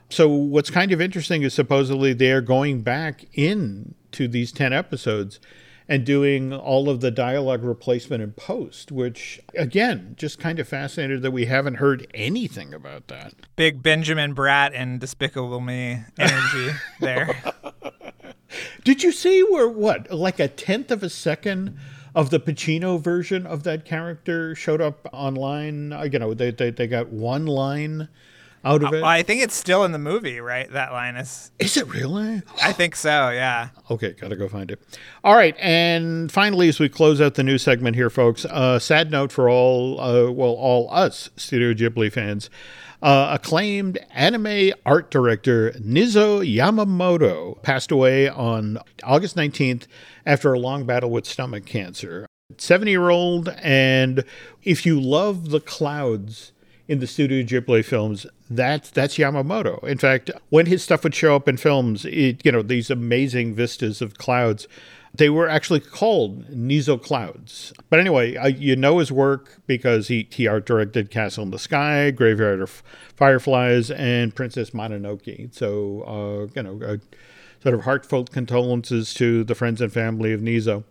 So 0.09 0.29
what's 0.29 0.69
kind 0.69 0.91
of 0.91 1.01
interesting 1.01 1.41
is 1.41 1.53
supposedly 1.53 2.13
they're 2.13 2.41
going 2.41 2.81
back 2.81 3.25
in 3.33 3.95
to 4.11 4.27
these 4.27 4.51
10 4.51 4.71
episodes 4.71 5.39
and 5.87 6.05
doing 6.05 6.51
all 6.51 6.89
of 6.89 7.01
the 7.01 7.11
dialogue 7.11 7.63
replacement 7.63 8.21
in 8.23 8.31
post, 8.31 8.91
which 8.91 9.39
again, 9.55 10.15
just 10.17 10.39
kind 10.39 10.59
of 10.59 10.67
fascinated 10.67 11.21
that 11.21 11.31
we 11.31 11.45
haven't 11.45 11.75
heard 11.75 12.07
anything 12.13 12.73
about 12.73 13.07
that. 13.07 13.33
Big 13.55 13.83
Benjamin 13.83 14.33
Bratt 14.33 14.71
and 14.73 14.99
Despicable 14.99 15.61
Me 15.61 16.03
energy 16.17 16.71
there. 16.99 17.35
Did 18.83 19.03
you 19.03 19.11
see 19.11 19.43
where 19.43 19.67
what, 19.67 20.11
like 20.11 20.39
a 20.39 20.47
tenth 20.47 20.89
of 20.89 21.03
a 21.03 21.09
second 21.09 21.77
of 22.15 22.31
the 22.31 22.39
Pacino 22.39 22.99
version 22.99 23.45
of 23.45 23.61
that 23.63 23.85
character 23.85 24.55
showed 24.55 24.81
up 24.81 25.07
online? 25.13 25.93
Uh, 25.93 26.03
You 26.03 26.17
know, 26.17 26.33
they 26.33 26.49
they, 26.51 26.71
they 26.71 26.87
got 26.87 27.09
one 27.09 27.45
line 27.45 28.07
out 28.63 28.81
of 28.83 28.91
it. 28.93 29.01
Well, 29.01 29.05
I 29.05 29.21
think 29.21 29.43
it's 29.43 29.53
still 29.53 29.83
in 29.83 29.91
the 29.91 29.99
movie, 29.99 30.39
right? 30.39 30.71
That 30.71 30.91
line 30.91 31.15
is. 31.17 31.51
Is 31.59 31.77
it 31.77 31.87
really? 31.87 32.41
I 32.63 32.71
think 32.71 32.95
so. 32.95 33.29
Yeah. 33.29 33.69
Okay, 33.91 34.13
gotta 34.13 34.35
go 34.35 34.47
find 34.47 34.71
it. 34.71 34.81
All 35.23 35.35
right, 35.35 35.55
and 35.59 36.31
finally, 36.31 36.67
as 36.69 36.79
we 36.79 36.89
close 36.89 37.21
out 37.21 37.35
the 37.35 37.43
new 37.43 37.59
segment 37.59 37.95
here, 37.95 38.09
folks, 38.09 38.43
uh, 38.45 38.79
sad 38.79 39.11
note 39.11 39.31
for 39.31 39.47
all, 39.49 39.99
uh, 40.01 40.31
well, 40.31 40.53
all 40.53 40.89
us 40.91 41.29
Studio 41.35 41.73
Ghibli 41.73 42.11
fans. 42.11 42.49
Uh, 43.05 43.35
acclaimed 43.35 43.99
anime 44.15 44.73
art 44.83 45.11
director 45.11 45.69
Nizo 45.73 46.41
Yamamoto 46.41 47.61
passed 47.61 47.91
away 47.91 48.27
on 48.27 48.79
August 49.03 49.35
19th 49.35 49.85
after 50.25 50.51
a 50.51 50.57
long 50.57 50.87
battle 50.87 51.11
with 51.11 51.27
stomach 51.27 51.67
cancer. 51.67 52.25
70 52.57 52.89
year 52.89 53.11
old, 53.11 53.49
and 53.61 54.23
if 54.63 54.87
you 54.87 54.99
love 54.99 55.51
the 55.51 55.59
clouds, 55.59 56.51
in 56.87 56.99
the 56.99 57.07
Studio 57.07 57.43
Ghibli 57.43 57.83
films, 57.83 58.25
that's 58.49 58.89
that's 58.91 59.17
Yamamoto. 59.17 59.83
In 59.83 59.97
fact, 59.97 60.29
when 60.49 60.67
his 60.67 60.83
stuff 60.83 61.03
would 61.03 61.15
show 61.15 61.35
up 61.35 61.47
in 61.47 61.57
films, 61.57 62.05
it, 62.05 62.45
you 62.45 62.51
know, 62.51 62.61
these 62.61 62.91
amazing 62.91 63.55
vistas 63.55 64.01
of 64.01 64.17
clouds, 64.17 64.67
they 65.17 65.29
were 65.29 65.47
actually 65.47 65.79
called 65.79 66.49
Nizo 66.49 67.01
clouds. 67.01 67.73
But 67.89 67.99
anyway, 67.99 68.35
uh, 68.35 68.47
you 68.47 68.75
know 68.75 68.99
his 68.99 69.11
work 69.11 69.61
because 69.67 70.07
he, 70.07 70.27
he 70.31 70.47
art 70.47 70.65
directed 70.65 71.11
Castle 71.11 71.43
in 71.43 71.51
the 71.51 71.59
Sky, 71.59 72.11
Graveyard 72.11 72.61
of 72.61 72.83
Fireflies, 73.15 73.91
and 73.91 74.33
Princess 74.35 74.71
Mononoke. 74.71 75.53
So, 75.53 76.01
uh, 76.03 76.51
you 76.55 76.63
know, 76.63 76.85
uh, 76.85 76.97
sort 77.61 77.75
of 77.75 77.81
heartfelt 77.81 78.31
condolences 78.31 79.13
to 79.15 79.43
the 79.43 79.55
friends 79.55 79.81
and 79.81 79.91
family 79.91 80.33
of 80.33 80.41
Nizo. 80.41 80.83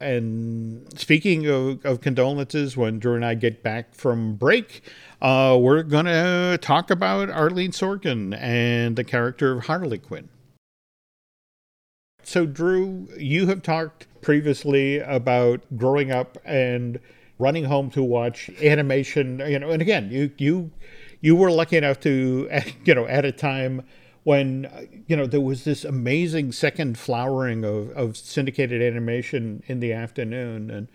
And 0.00 0.86
speaking 0.96 1.46
of, 1.46 1.84
of 1.84 2.00
condolences, 2.00 2.76
when 2.76 2.98
Drew 3.00 3.16
and 3.16 3.24
I 3.24 3.34
get 3.34 3.62
back 3.62 3.94
from 3.94 4.36
break, 4.36 4.82
uh, 5.20 5.58
we're 5.60 5.82
going 5.82 6.06
to 6.06 6.58
talk 6.60 6.90
about 6.90 7.28
Arleen 7.30 7.70
Sorkin 7.70 8.36
and 8.38 8.94
the 8.94 9.04
character 9.04 9.52
of 9.52 9.66
Harley 9.66 9.98
Quinn. 9.98 10.28
So, 12.28 12.44
Drew, 12.44 13.08
you 13.16 13.46
have 13.46 13.62
talked 13.62 14.06
previously 14.20 14.98
about 14.98 15.62
growing 15.78 16.10
up 16.10 16.36
and 16.44 17.00
running 17.38 17.64
home 17.64 17.88
to 17.92 18.02
watch 18.02 18.50
animation. 18.62 19.40
You 19.48 19.58
know, 19.58 19.70
and 19.70 19.80
again, 19.80 20.10
you 20.10 20.30
you 20.36 20.70
you 21.22 21.34
were 21.34 21.50
lucky 21.50 21.78
enough 21.78 22.00
to, 22.00 22.50
you 22.84 22.94
know, 22.94 23.06
at 23.06 23.24
a 23.24 23.32
time 23.32 23.82
when 24.24 24.70
you 25.06 25.16
know 25.16 25.24
there 25.24 25.40
was 25.40 25.64
this 25.64 25.86
amazing 25.86 26.52
second 26.52 26.98
flowering 26.98 27.64
of, 27.64 27.88
of 27.92 28.14
syndicated 28.14 28.82
animation 28.82 29.62
in 29.66 29.80
the 29.80 29.94
afternoon 29.94 30.70
and 30.70 30.88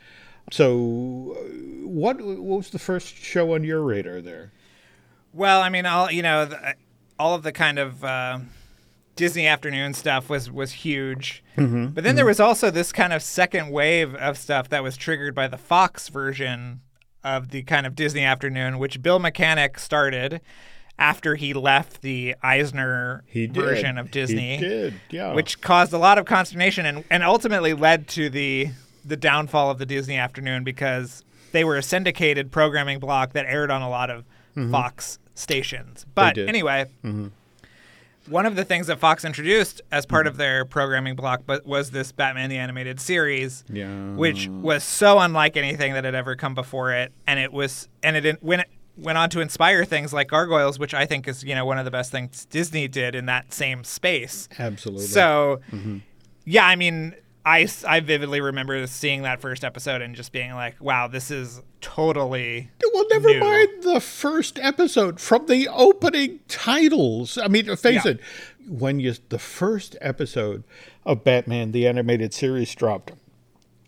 so 0.52 1.36
what, 1.84 2.22
what 2.22 2.38
was 2.38 2.70
the 2.70 2.78
first 2.78 3.16
show 3.16 3.56
on 3.56 3.64
your 3.64 3.82
radar 3.82 4.22
there 4.22 4.52
well 5.34 5.62
i 5.62 5.70
mean 5.70 5.86
all 5.86 6.12
you 6.12 6.22
know 6.22 6.46
the, 6.46 6.76
all 7.18 7.34
of 7.34 7.42
the 7.42 7.52
kind 7.52 7.80
of 7.80 8.04
uh, 8.04 8.38
disney 9.16 9.48
afternoon 9.48 9.94
stuff 9.94 10.30
was 10.30 10.52
was 10.52 10.72
huge 10.72 11.44
mm-hmm, 11.58 11.88
but 11.88 12.04
then 12.04 12.12
mm-hmm. 12.12 12.18
there 12.18 12.26
was 12.26 12.40
also 12.40 12.70
this 12.72 12.92
kind 12.92 13.14
of 13.14 13.22
second 13.22 13.72
wave 13.72 14.16
of 14.16 14.38
stuff 14.38 14.70
that 14.70 14.84
was 14.84 14.98
triggered 14.98 15.36
by 15.36 15.48
the 15.48 15.58
fox 15.58 16.10
version 16.10 16.82
of 17.24 17.50
the 17.50 17.64
kind 17.64 17.86
of 17.86 17.96
disney 17.96 18.24
afternoon 18.24 18.80
which 18.80 19.02
bill 19.02 19.20
mechanic 19.20 19.80
started 19.80 20.42
after 21.00 21.36
he 21.36 21.54
left 21.54 22.02
the 22.02 22.36
Eisner 22.44 23.24
version 23.34 23.98
of 23.98 24.12
Disney, 24.12 24.58
did, 24.58 24.94
yeah. 25.10 25.34
which 25.34 25.60
caused 25.60 25.92
a 25.92 25.98
lot 25.98 26.20
of 26.20 26.26
consternation 26.26 26.86
and, 26.86 27.04
and 27.10 27.24
ultimately 27.24 27.74
led 27.74 28.08
to 28.10 28.30
the 28.30 28.70
the 29.06 29.18
downfall 29.18 29.70
of 29.70 29.80
the 29.80 29.86
Disney 29.86 30.16
afternoon 30.16 30.64
because 30.64 31.24
they 31.52 31.64
were 31.64 31.78
a 31.78 31.84
syndicated 31.84 32.52
programming 32.52 33.00
block 33.00 33.34
that 33.34 33.46
aired 33.46 33.70
on 33.70 33.82
a 33.82 33.90
lot 33.90 34.10
of 34.10 34.24
mm-hmm. 34.56 34.72
Fox 34.72 35.20
stations. 35.36 36.06
But 36.16 36.38
anyway, 36.38 36.86
mm-hmm. 37.04 37.28
One 38.28 38.46
of 38.46 38.56
the 38.56 38.64
things 38.64 38.88
that 38.88 39.00
Fox 39.00 39.26
introduced 39.26 39.82
as 39.92 40.06
part 40.06 40.28
of 40.28 40.38
their 40.38 40.66
programming 40.66 41.16
block 41.16 41.44
but 41.46 41.66
was 41.66 41.92
this 41.92 42.12
Batman 42.12 42.50
the 42.50 42.58
Animated 42.58 43.00
Series, 43.00 43.64
yeah. 43.70 44.14
which 44.14 44.48
was 44.48 44.84
so 44.84 45.20
unlike 45.20 45.58
anything 45.58 45.94
that 45.94 46.06
had 46.06 46.16
ever 46.16 46.36
come 46.36 46.56
before 46.56 46.94
it, 46.94 47.12
and 47.28 47.40
it 47.40 47.52
was 47.52 47.90
and 48.02 48.16
it 48.16 48.42
when 48.44 48.62
it, 48.62 48.70
went 48.98 49.18
on 49.18 49.30
to 49.32 49.42
inspire 49.42 49.86
things 49.86 50.14
like 50.14 50.28
Gargoyles, 50.28 50.80
which 50.80 50.94
I 50.94 51.06
think 51.06 51.28
is 51.28 51.44
you 51.44 51.56
know 51.56 51.66
one 51.66 51.78
of 51.78 51.86
the 51.86 51.92
best 51.92 52.12
things 52.12 52.46
Disney 52.46 52.88
did 52.88 53.16
in 53.16 53.26
that 53.26 53.54
same 53.54 53.84
space. 53.84 54.48
Absolutely. 54.58 55.06
So, 55.06 55.62
mm-hmm. 55.72 55.98
yeah, 56.46 56.66
I 56.66 56.76
mean, 56.76 57.16
I 57.46 57.68
I 57.86 58.00
vividly 58.00 58.42
remember 58.42 58.86
seeing 58.88 59.24
that 59.24 59.42
first 59.42 59.64
episode 59.64 60.02
and 60.02 60.16
just 60.16 60.32
being 60.32 60.54
like, 60.54 60.80
wow, 60.82 61.08
this 61.08 61.30
is 61.30 61.62
totally. 61.82 62.70
Well, 62.94 63.06
never 63.10 63.30
new. 63.30 63.40
mind 63.40 63.84
the 63.84 64.00
first 64.00 64.60
episode 64.60 65.20
from 65.20 65.48
the 65.48 65.68
opening 65.68 66.40
titles. 66.48 67.38
I 67.38 67.48
mean, 67.48 67.70
uh, 67.70 67.76
face 67.76 68.06
yeah. 68.06 68.12
it, 68.12 68.20
when 68.68 69.00
you 69.00 69.16
the 69.30 69.40
first 69.40 69.98
episode 70.00 70.64
of 71.06 71.24
Batman 71.24 71.72
the 71.72 71.88
animated 71.88 72.34
series 72.34 72.74
dropped. 72.76 73.12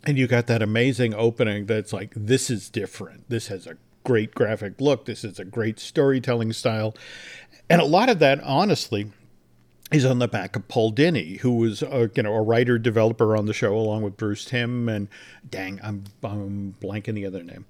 And 0.07 0.19
you 0.19 0.27
got 0.27 0.45
that 0.47 0.61
amazing 0.61 1.15
opening 1.15 1.65
that's 1.65 1.91
like, 1.91 2.13
this 2.15 2.51
is 2.51 2.69
different. 2.69 3.27
This 3.27 3.47
has 3.47 3.65
a 3.65 3.77
great 4.03 4.35
graphic 4.35 4.79
look. 4.79 5.05
This 5.05 5.23
is 5.23 5.39
a 5.39 5.45
great 5.45 5.79
storytelling 5.79 6.53
style. 6.53 6.95
And 7.71 7.81
a 7.81 7.85
lot 7.85 8.09
of 8.09 8.19
that, 8.19 8.39
honestly, 8.41 9.11
is 9.91 10.05
on 10.05 10.19
the 10.19 10.27
back 10.27 10.55
of 10.55 10.67
Paul 10.67 10.91
Dini, 10.91 11.39
who 11.39 11.53
was 11.53 11.81
a, 11.81 12.09
you 12.15 12.23
know 12.23 12.33
a 12.33 12.41
writer 12.41 12.77
developer 12.77 13.35
on 13.37 13.45
the 13.45 13.53
show 13.53 13.75
along 13.75 14.01
with 14.01 14.17
Bruce 14.17 14.45
Timm 14.45 14.89
and 14.89 15.07
dang, 15.49 15.79
I'm 15.83 16.05
I'm 16.23 16.75
blanking 16.81 17.15
the 17.15 17.25
other 17.25 17.43
name. 17.43 17.65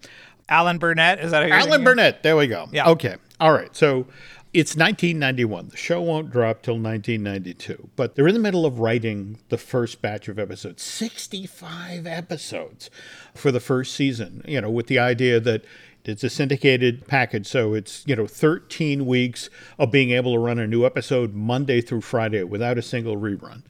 Alan 0.48 0.78
Burnett 0.78 1.20
is 1.20 1.32
that 1.32 1.50
Alan 1.50 1.84
Burnett? 1.84 2.24
There 2.24 2.38
we 2.38 2.48
go. 2.48 2.70
Yeah. 2.72 2.90
Okay. 2.90 3.16
All 3.40 3.52
right. 3.52 3.76
So 3.76 4.08
it's 4.54 4.76
1991. 4.76 5.70
The 5.70 5.78
show 5.78 6.02
won't 6.02 6.32
drop 6.32 6.62
till 6.62 6.76
1992, 6.76 7.90
but 7.96 8.16
they're 8.16 8.28
in 8.28 8.34
the 8.34 8.40
middle 8.40 8.66
of 8.66 8.80
writing 8.80 9.40
the 9.50 9.58
first 9.58 10.02
batch 10.02 10.30
of 10.30 10.40
episodes. 10.40 10.82
65 10.84 12.08
episodes 12.08 12.90
for 13.34 13.52
the 13.52 13.60
first 13.60 13.94
season. 13.94 14.44
You 14.48 14.62
know, 14.62 14.70
with 14.70 14.88
the 14.88 15.00
idea 15.00 15.42
that 15.42 15.66
it's 16.08 16.24
a 16.24 16.30
syndicated 16.30 17.08
package, 17.08 17.48
so 17.48 17.74
it's 17.74 18.04
you 18.06 18.16
know 18.16 18.28
13 18.28 19.06
weeks 19.06 19.50
of 19.78 19.92
being 19.92 20.12
able 20.12 20.34
to 20.34 20.40
run 20.40 20.60
a 20.60 20.68
new 20.68 20.86
episode 20.86 21.34
Monday 21.34 21.82
through 21.82 22.02
Friday 22.02 22.44
without 22.44 22.78
a 22.78 22.82
single 22.82 23.18
rerun. 23.18 23.64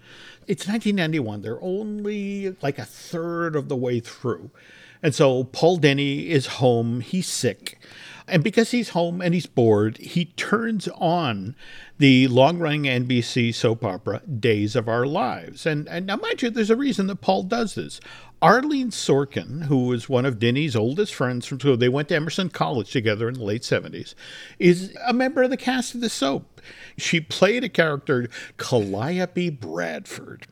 It's 0.48 0.68
1991. 0.68 1.42
They're 1.42 1.62
only 1.62 2.56
like 2.62 2.78
a 2.78 2.86
third 2.86 3.56
of 3.56 3.70
the 3.70 3.76
way 3.76 4.00
through, 4.00 4.52
and 5.02 5.14
so 5.14 5.44
Paul 5.46 5.80
Dini 5.80 6.28
is 6.28 6.46
home. 6.46 7.02
He's 7.02 7.28
sick. 7.28 7.80
And 8.28 8.44
because 8.44 8.72
he's 8.72 8.90
home 8.90 9.22
and 9.22 9.34
he's 9.34 9.46
bored, 9.46 9.98
he 9.98 10.26
turns 10.26 10.88
on 10.96 11.56
the 12.00 12.28
long 12.28 12.58
running 12.58 12.84
NBC 12.84 13.54
soap 13.54 13.84
opera 13.84 14.22
Days 14.28 14.76
of 14.76 14.90
Our 14.90 15.06
Lives. 15.06 15.66
And, 15.66 15.88
and 15.88 16.08
now, 16.08 16.16
mind 16.16 16.42
you, 16.42 16.50
there's 16.50 16.72
a 16.72 16.76
reason 16.76 17.08
that 17.08 17.22
Paul 17.22 17.44
does 17.44 17.76
this. 17.76 18.00
Arleen 18.46 18.92
Sorkin, 18.92 19.64
who 19.64 19.88
was 19.88 20.08
one 20.08 20.24
of 20.24 20.38
Dini's 20.38 20.76
oldest 20.76 21.16
friends 21.16 21.48
from 21.48 21.60
school, 21.60 21.78
they 21.78 21.90
went 21.90 22.10
to 22.10 22.16
Emerson 22.16 22.50
College 22.50 22.92
together 22.92 23.28
in 23.28 23.34
the 23.34 23.44
late 23.44 23.64
70s, 23.64 24.14
is 24.60 24.96
a 25.08 25.14
member 25.14 25.42
of 25.42 25.50
the 25.50 25.58
cast 25.58 25.96
of 25.96 26.02
the 26.02 26.10
soap. 26.10 26.62
She 26.96 27.20
played 27.20 27.64
a 27.64 27.70
character, 27.70 28.30
Calliope 28.58 29.50
Bradford, 29.50 30.46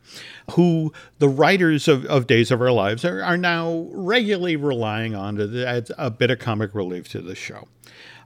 who 0.53 0.91
the 1.19 1.29
writers 1.29 1.88
of, 1.88 2.03
of 2.06 2.25
Days 2.25 2.49
of 2.49 2.62
Our 2.62 2.71
Lives 2.71 3.06
are, 3.06 3.21
are 3.21 3.38
now 3.38 3.88
regularly 3.91 4.56
relying 4.56 5.13
on 5.13 5.36
to 5.36 5.63
add 5.63 5.89
a 5.95 6.10
bit 6.10 6.32
of 6.32 6.39
comic 6.39 6.73
relief 6.73 7.08
to 7.10 7.21
the 7.21 7.36
show. 7.36 7.67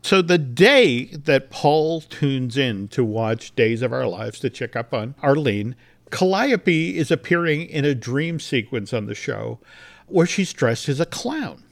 So 0.01 0.21
the 0.21 0.37
day 0.37 1.05
that 1.05 1.49
Paul 1.49 1.99
tunes 1.99 2.55
in 2.57 2.87
to 2.89 3.03
watch 3.03 3.53
Days 3.55 3.81
of 3.81 3.91
Our 3.91 4.07
Lives 4.07 4.39
to 4.39 4.49
check 4.49 4.77
up 4.77 4.93
on 4.93 5.15
Arleen, 5.21 5.75
Calliope 6.11 6.97
is 6.97 7.11
appearing 7.11 7.63
in 7.63 7.85
a 7.85 7.95
dream 7.95 8.39
sequence 8.39 8.93
on 8.93 9.05
the 9.05 9.15
show 9.15 9.59
where 10.07 10.25
she's 10.25 10.53
dressed 10.53 10.87
as 10.89 10.99
a 10.99 11.05
clown. 11.05 11.63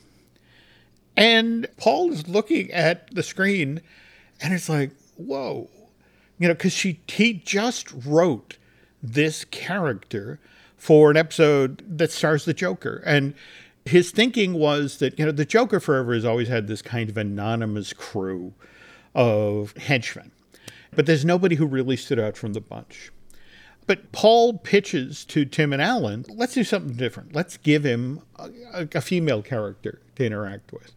And 1.15 1.67
Paul 1.78 2.12
is 2.12 2.28
looking 2.28 2.71
at 2.71 3.13
the 3.13 3.24
screen 3.24 3.82
and 4.41 4.54
it's 4.54 4.69
like, 4.69 4.91
whoa. 5.15 5.69
You 6.38 6.50
know, 6.50 6.54
because 6.54 6.74
she 6.74 7.00
he 7.08 7.34
just 7.34 7.93
wrote 8.06 8.58
this 9.02 9.45
character 9.45 10.39
for 10.76 11.10
an 11.10 11.17
episode 11.17 11.84
that 11.88 12.12
stars 12.12 12.43
the 12.43 12.54
Joker. 12.54 13.02
And 13.06 13.34
his 13.86 14.12
thinking 14.12 14.54
was 14.54 14.98
that, 14.98 15.17
you 15.17 15.26
know, 15.26 15.32
the 15.32 15.45
Joker 15.45 15.80
forever 15.80 16.13
has 16.13 16.26
always 16.26 16.50
had 16.50 16.67
this 16.67 16.82
kind 16.82 17.10
of 17.10 17.17
anonymous 17.17 17.93
crew 17.93 18.54
of 19.13 19.71
henchmen. 19.78 20.32
But 20.93 21.06
there's 21.06 21.24
nobody 21.24 21.56
who 21.56 21.65
really 21.65 21.95
stood 21.95 22.19
out 22.19 22.36
from 22.36 22.54
the 22.54 22.62
bunch. 22.62 23.12
But 23.88 24.12
Paul 24.12 24.58
pitches 24.58 25.26
to 25.26 25.45
Timm 25.45 25.71
and 25.71 25.82
Alan, 25.82 26.26
let's 26.30 26.54
do 26.54 26.63
something 26.63 26.95
different. 26.95 27.36
Let's 27.36 27.58
give 27.58 27.84
him 27.84 28.21
a, 28.38 28.88
a, 28.95 29.02
female 29.02 29.43
character 29.43 30.02
to 30.15 30.26
interact 30.26 30.74
with. 30.74 30.91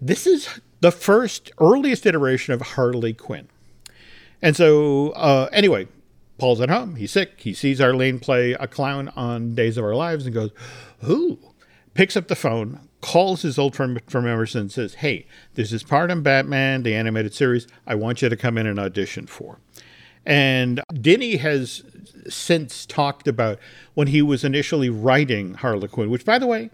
This 0.00 0.26
is 0.26 0.60
the 0.80 0.92
first, 0.92 1.50
earliest 1.58 2.06
iteration 2.06 2.54
of 2.54 2.60
Harley 2.60 3.12
Quinn. 3.12 3.48
And 4.40 4.56
so, 4.56 5.10
uh, 5.10 5.48
anyway, 5.52 5.88
Paul's 6.38 6.60
at 6.60 6.70
home. 6.70 6.94
He's 6.94 7.10
sick. 7.10 7.40
He 7.40 7.52
sees 7.52 7.80
Arleen 7.80 8.22
play 8.22 8.52
a 8.52 8.68
clown 8.68 9.08
on 9.16 9.56
Days 9.56 9.76
of 9.76 9.84
Our 9.84 9.96
Lives 9.96 10.24
and 10.24 10.34
goes, 10.34 10.50
Ooh. 11.08 11.38
Picks 11.94 12.16
up 12.16 12.28
the 12.28 12.36
phone, 12.36 12.88
calls 13.00 13.42
his 13.42 13.58
old 13.58 13.74
friend 13.74 14.00
from 14.06 14.24
Emerson 14.24 14.60
and 14.60 14.72
says, 14.72 14.94
Hey, 14.94 15.26
this 15.54 15.72
is 15.72 15.82
part 15.82 16.12
of 16.12 16.22
Batman, 16.22 16.84
the 16.84 16.94
animated 16.94 17.34
series. 17.34 17.66
I 17.88 17.96
want 17.96 18.22
you 18.22 18.28
to 18.28 18.36
come 18.36 18.56
in 18.56 18.68
and 18.68 18.78
audition 18.78 19.26
for. 19.26 19.58
And 20.28 20.82
Dini 20.92 21.38
has 21.38 21.82
since 22.28 22.84
talked 22.84 23.26
about 23.26 23.58
when 23.94 24.08
he 24.08 24.20
was 24.20 24.44
initially 24.44 24.90
writing 24.90 25.54
Harley 25.54 25.88
Quinn, 25.88 26.10
which, 26.10 26.26
by 26.26 26.38
the 26.38 26.46
way, 26.46 26.70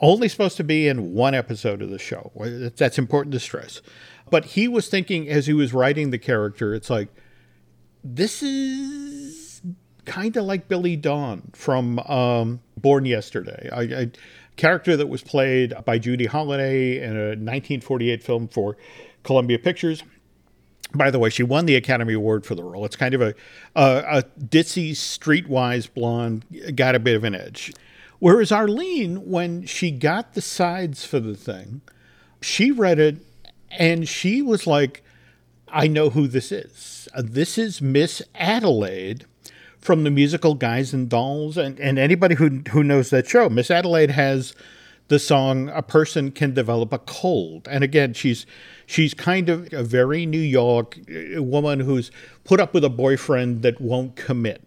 only 0.00 0.26
supposed 0.26 0.56
to 0.56 0.64
be 0.64 0.88
in 0.88 1.12
one 1.12 1.34
episode 1.34 1.82
of 1.82 1.90
the 1.90 1.98
show. 1.98 2.32
That's 2.76 2.98
important 2.98 3.34
to 3.34 3.40
stress. 3.40 3.82
But 4.30 4.46
he 4.46 4.66
was 4.68 4.88
thinking 4.88 5.28
as 5.28 5.46
he 5.46 5.52
was 5.52 5.74
writing 5.74 6.10
the 6.10 6.18
character, 6.18 6.74
it's 6.74 6.88
like, 6.88 7.08
this 8.02 8.42
is 8.42 9.60
kind 10.06 10.34
of 10.38 10.46
like 10.46 10.66
Billy 10.66 10.96
Dawn 10.96 11.50
from 11.52 11.98
um, 12.00 12.60
Born 12.78 13.04
Yesterday, 13.04 13.68
a 13.70 14.10
character 14.56 14.96
that 14.96 15.08
was 15.08 15.22
played 15.22 15.74
by 15.84 15.98
Judy 15.98 16.24
Holliday 16.24 17.02
in 17.02 17.16
a 17.16 17.28
1948 17.28 18.22
film 18.22 18.48
for 18.48 18.78
Columbia 19.24 19.58
Pictures 19.58 20.02
by 20.94 21.10
the 21.10 21.18
way, 21.18 21.30
she 21.30 21.42
won 21.42 21.66
the 21.66 21.76
Academy 21.76 22.14
Award 22.14 22.46
for 22.46 22.54
the 22.54 22.62
role. 22.62 22.84
It's 22.84 22.96
kind 22.96 23.14
of 23.14 23.22
a, 23.22 23.34
a, 23.74 24.04
a 24.18 24.22
ditzy, 24.40 24.92
streetwise 24.92 25.92
blonde, 25.92 26.44
got 26.74 26.94
a 26.94 26.98
bit 26.98 27.16
of 27.16 27.24
an 27.24 27.34
edge. 27.34 27.72
Whereas 28.18 28.50
Arleen, 28.50 29.18
when 29.18 29.66
she 29.66 29.90
got 29.90 30.34
the 30.34 30.40
sides 30.40 31.04
for 31.04 31.20
the 31.20 31.36
thing, 31.36 31.82
she 32.40 32.70
read 32.70 32.98
it 32.98 33.16
and 33.70 34.08
she 34.08 34.40
was 34.40 34.66
like, 34.66 35.02
I 35.68 35.88
know 35.88 36.10
who 36.10 36.28
this 36.28 36.52
is. 36.52 37.08
Uh, 37.14 37.22
this 37.24 37.58
is 37.58 37.82
Miss 37.82 38.22
Adelaide 38.34 39.26
from 39.80 40.04
the 40.04 40.10
musical 40.10 40.54
Guys 40.54 40.94
and 40.94 41.08
Dolls, 41.08 41.58
and, 41.58 41.78
and 41.78 41.98
anybody 41.98 42.36
who 42.36 42.62
who 42.70 42.82
knows 42.82 43.10
that 43.10 43.26
show, 43.26 43.48
Miss 43.48 43.70
Adelaide 43.70 44.12
has 44.12 44.54
the 45.08 45.18
song 45.18 45.68
"A 45.68 45.82
Person 45.82 46.30
Can 46.30 46.54
Develop 46.54 46.92
a 46.92 46.98
Cold," 46.98 47.68
and 47.68 47.84
again, 47.84 48.14
she's 48.14 48.46
she's 48.86 49.14
kind 49.14 49.48
of 49.48 49.72
a 49.72 49.82
very 49.82 50.26
New 50.26 50.38
York 50.38 50.98
uh, 51.08 51.42
woman 51.42 51.80
who's 51.80 52.10
put 52.44 52.60
up 52.60 52.74
with 52.74 52.84
a 52.84 52.90
boyfriend 52.90 53.62
that 53.62 53.80
won't 53.80 54.16
commit. 54.16 54.62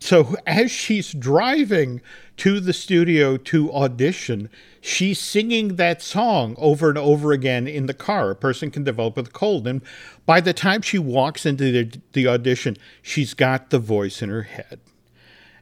So 0.00 0.36
as 0.46 0.70
she's 0.70 1.12
driving 1.12 2.00
to 2.36 2.60
the 2.60 2.72
studio 2.72 3.36
to 3.36 3.72
audition, 3.72 4.48
she's 4.80 5.18
singing 5.18 5.76
that 5.76 6.00
song 6.02 6.54
over 6.56 6.88
and 6.88 6.98
over 6.98 7.32
again 7.32 7.66
in 7.66 7.86
the 7.86 7.94
car. 7.94 8.30
A 8.30 8.36
person 8.36 8.70
can 8.70 8.84
develop 8.84 9.18
a 9.18 9.24
cold. 9.24 9.66
And 9.66 9.82
by 10.24 10.40
the 10.40 10.52
time 10.52 10.82
she 10.82 10.98
walks 10.98 11.44
into 11.44 11.72
the, 11.72 12.00
the 12.12 12.28
audition, 12.28 12.76
she's 13.02 13.34
got 13.34 13.70
the 13.70 13.80
voice 13.80 14.22
in 14.22 14.28
her 14.28 14.42
head. 14.42 14.78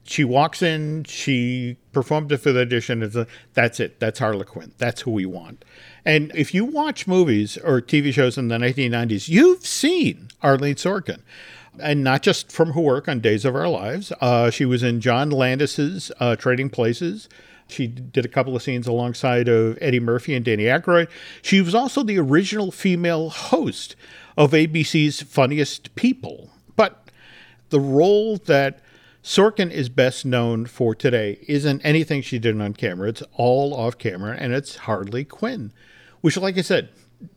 She 0.06 0.24
walks 0.24 0.62
in, 0.62 1.04
she 1.04 1.76
performed 1.92 2.28
the 2.28 2.60
audition. 2.60 3.02
It's 3.02 3.16
a, 3.16 3.26
that's 3.54 3.80
it. 3.80 4.00
That's 4.00 4.18
Harley 4.18 4.44
Quinn. 4.44 4.72
That's 4.78 5.02
who 5.02 5.10
we 5.10 5.26
want. 5.26 5.64
And 6.04 6.30
if 6.34 6.54
you 6.54 6.64
watch 6.64 7.06
movies 7.06 7.56
or 7.58 7.80
TV 7.80 8.12
shows 8.12 8.38
in 8.38 8.48
the 8.48 8.56
1990s, 8.56 9.28
you've 9.28 9.66
seen 9.66 10.28
Arleen 10.42 10.76
Sorkin 10.76 11.20
and 11.80 12.02
not 12.02 12.22
just 12.22 12.50
from 12.50 12.72
her 12.72 12.80
work 12.80 13.08
on 13.08 13.20
Days 13.20 13.44
of 13.44 13.54
Our 13.54 13.68
Lives. 13.68 14.12
Uh, 14.20 14.50
she 14.50 14.64
was 14.64 14.82
in 14.82 15.00
John 15.00 15.30
Landis's 15.30 16.12
uh, 16.20 16.36
Trading 16.36 16.70
Places. 16.70 17.28
She 17.68 17.86
did 17.88 18.24
a 18.24 18.28
couple 18.28 18.54
of 18.54 18.62
scenes 18.62 18.86
alongside 18.86 19.48
of 19.48 19.76
Eddie 19.80 20.00
Murphy 20.00 20.34
and 20.34 20.44
Danny 20.44 20.64
Aykroyd. 20.64 21.08
She 21.42 21.60
was 21.60 21.74
also 21.74 22.02
the 22.02 22.18
original 22.18 22.70
female 22.70 23.30
host 23.30 23.96
of 24.36 24.52
ABC's 24.52 25.22
Funniest 25.22 25.94
People. 25.96 26.50
But 26.76 27.10
the 27.70 27.80
role 27.80 28.36
that 28.46 28.80
Sorkin 29.26 29.72
is 29.72 29.88
best 29.88 30.24
known 30.24 30.66
for 30.66 30.94
today 30.94 31.40
isn't 31.48 31.84
anything 31.84 32.22
she 32.22 32.38
did 32.38 32.60
on 32.60 32.74
camera. 32.74 33.08
It's 33.08 33.24
all 33.32 33.74
off 33.74 33.98
camera, 33.98 34.36
and 34.38 34.52
it's 34.52 34.76
Harley 34.76 35.24
Quinn, 35.24 35.72
which, 36.20 36.36
like 36.36 36.56
I 36.56 36.60
said, 36.60 36.90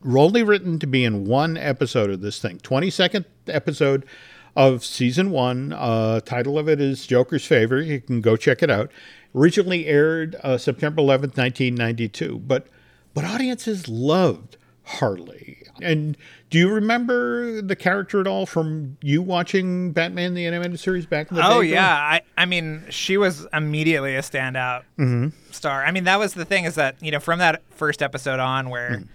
only 0.08 0.44
written 0.44 0.78
to 0.78 0.86
be 0.86 1.02
in 1.02 1.24
one 1.24 1.56
episode 1.56 2.08
of 2.08 2.20
this 2.20 2.38
thing. 2.38 2.58
22nd 2.58 3.24
episode 3.48 4.06
of 4.54 4.84
season 4.84 5.32
one. 5.32 5.72
Uh, 5.72 6.20
title 6.20 6.60
of 6.60 6.68
it 6.68 6.80
is 6.80 7.08
Joker's 7.08 7.44
Favor. 7.44 7.82
You 7.82 8.00
can 8.00 8.20
go 8.20 8.36
check 8.36 8.62
it 8.62 8.70
out. 8.70 8.92
Originally 9.34 9.86
aired 9.86 10.36
uh, 10.44 10.58
September 10.58 11.02
11th, 11.02 11.36
1992. 11.36 12.38
But, 12.38 12.68
but 13.14 13.24
audiences 13.24 13.88
loved 13.88 14.56
Harley. 14.84 15.59
And 15.82 16.16
do 16.50 16.58
you 16.58 16.68
remember 16.68 17.62
the 17.62 17.76
character 17.76 18.20
at 18.20 18.26
all 18.26 18.46
from 18.46 18.96
you 19.02 19.22
watching 19.22 19.92
Batman 19.92 20.34
the 20.34 20.46
Animated 20.46 20.80
Series 20.80 21.06
back 21.06 21.30
in 21.30 21.36
the 21.36 21.46
oh, 21.46 21.48
day? 21.48 21.54
Oh 21.54 21.60
yeah, 21.60 21.94
I 21.94 22.22
I 22.36 22.46
mean 22.46 22.84
she 22.90 23.16
was 23.16 23.46
immediately 23.52 24.16
a 24.16 24.22
standout 24.22 24.82
mm-hmm. 24.98 25.28
star. 25.50 25.84
I 25.84 25.90
mean 25.90 26.04
that 26.04 26.18
was 26.18 26.34
the 26.34 26.44
thing 26.44 26.64
is 26.64 26.74
that 26.76 26.96
you 27.02 27.10
know 27.10 27.20
from 27.20 27.38
that 27.38 27.62
first 27.70 28.02
episode 28.02 28.40
on 28.40 28.70
where. 28.70 28.90
Mm 28.98 29.08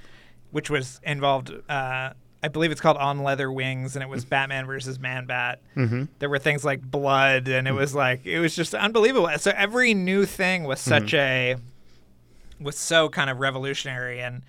which 0.55 0.69
was 0.69 1.01
involved. 1.03 1.51
Uh, 1.67 2.11
I 2.41 2.47
believe 2.47 2.71
it's 2.71 2.79
called 2.79 2.95
On 2.95 3.23
Leather 3.23 3.51
Wings, 3.51 3.97
and 3.97 4.01
it 4.01 4.07
was 4.07 4.23
Batman 4.23 4.65
versus 4.65 4.97
Man 4.97 5.25
Bat. 5.25 5.59
Mm-hmm. 5.75 6.03
There 6.19 6.29
were 6.29 6.39
things 6.39 6.63
like 6.63 6.81
blood, 6.81 7.49
and 7.49 7.67
it 7.67 7.73
was 7.73 7.93
like 7.93 8.25
it 8.25 8.39
was 8.39 8.55
just 8.55 8.73
unbelievable. 8.73 9.29
So 9.37 9.51
every 9.53 9.93
new 9.93 10.25
thing 10.25 10.63
was 10.63 10.79
such 10.79 11.11
mm-hmm. 11.11 11.59
a 11.59 12.63
was 12.63 12.77
so 12.77 13.09
kind 13.09 13.29
of 13.29 13.41
revolutionary 13.41 14.21
and 14.21 14.43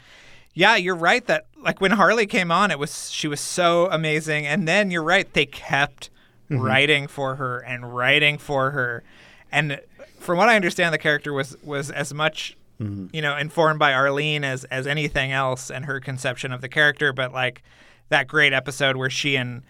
yeah 0.57 0.75
you're 0.75 0.97
right 0.97 1.27
that 1.27 1.47
like 1.63 1.81
when 1.81 1.93
harley 1.93 2.27
came 2.27 2.51
on 2.51 2.73
it 2.73 2.79
was 2.79 3.11
she 3.13 3.29
was 3.29 3.41
so 3.41 3.89
amazing 3.93 4.45
and 4.45 4.67
then 4.67 4.91
you're 4.91 5.05
right 5.05 5.33
they 5.35 5.47
kept 5.47 6.11
mm-hmm. 6.51 6.61
writing 6.61 7.07
for 7.07 7.37
her 7.37 7.61
and 7.61 7.95
writing 7.95 8.37
for 8.39 8.73
her 8.73 9.05
and 9.53 9.81
from 10.19 10.37
what 10.37 10.49
i 10.49 10.57
understand 10.57 10.93
the 10.93 10.99
character 10.99 11.33
was 11.33 11.57
was 11.63 11.93
as 11.93 12.13
much 12.13 12.57
mm-hmm. 12.81 13.07
you 13.13 13.23
know, 13.23 13.37
informed 13.37 13.79
by 13.79 13.93
Arleen 13.93 14.45
as 14.45 14.65
as 14.65 14.87
anything 14.87 15.33
else 15.33 15.71
and 15.71 15.85
her 15.85 16.01
conception 16.01 16.53
of 16.53 16.61
the 16.61 16.69
character. 16.69 17.13
But 17.13 17.33
like 17.33 17.63
that 18.09 18.29
great 18.29 18.53
episode 18.53 18.97
where 18.97 19.11
she 19.11 19.37
and 19.37 19.63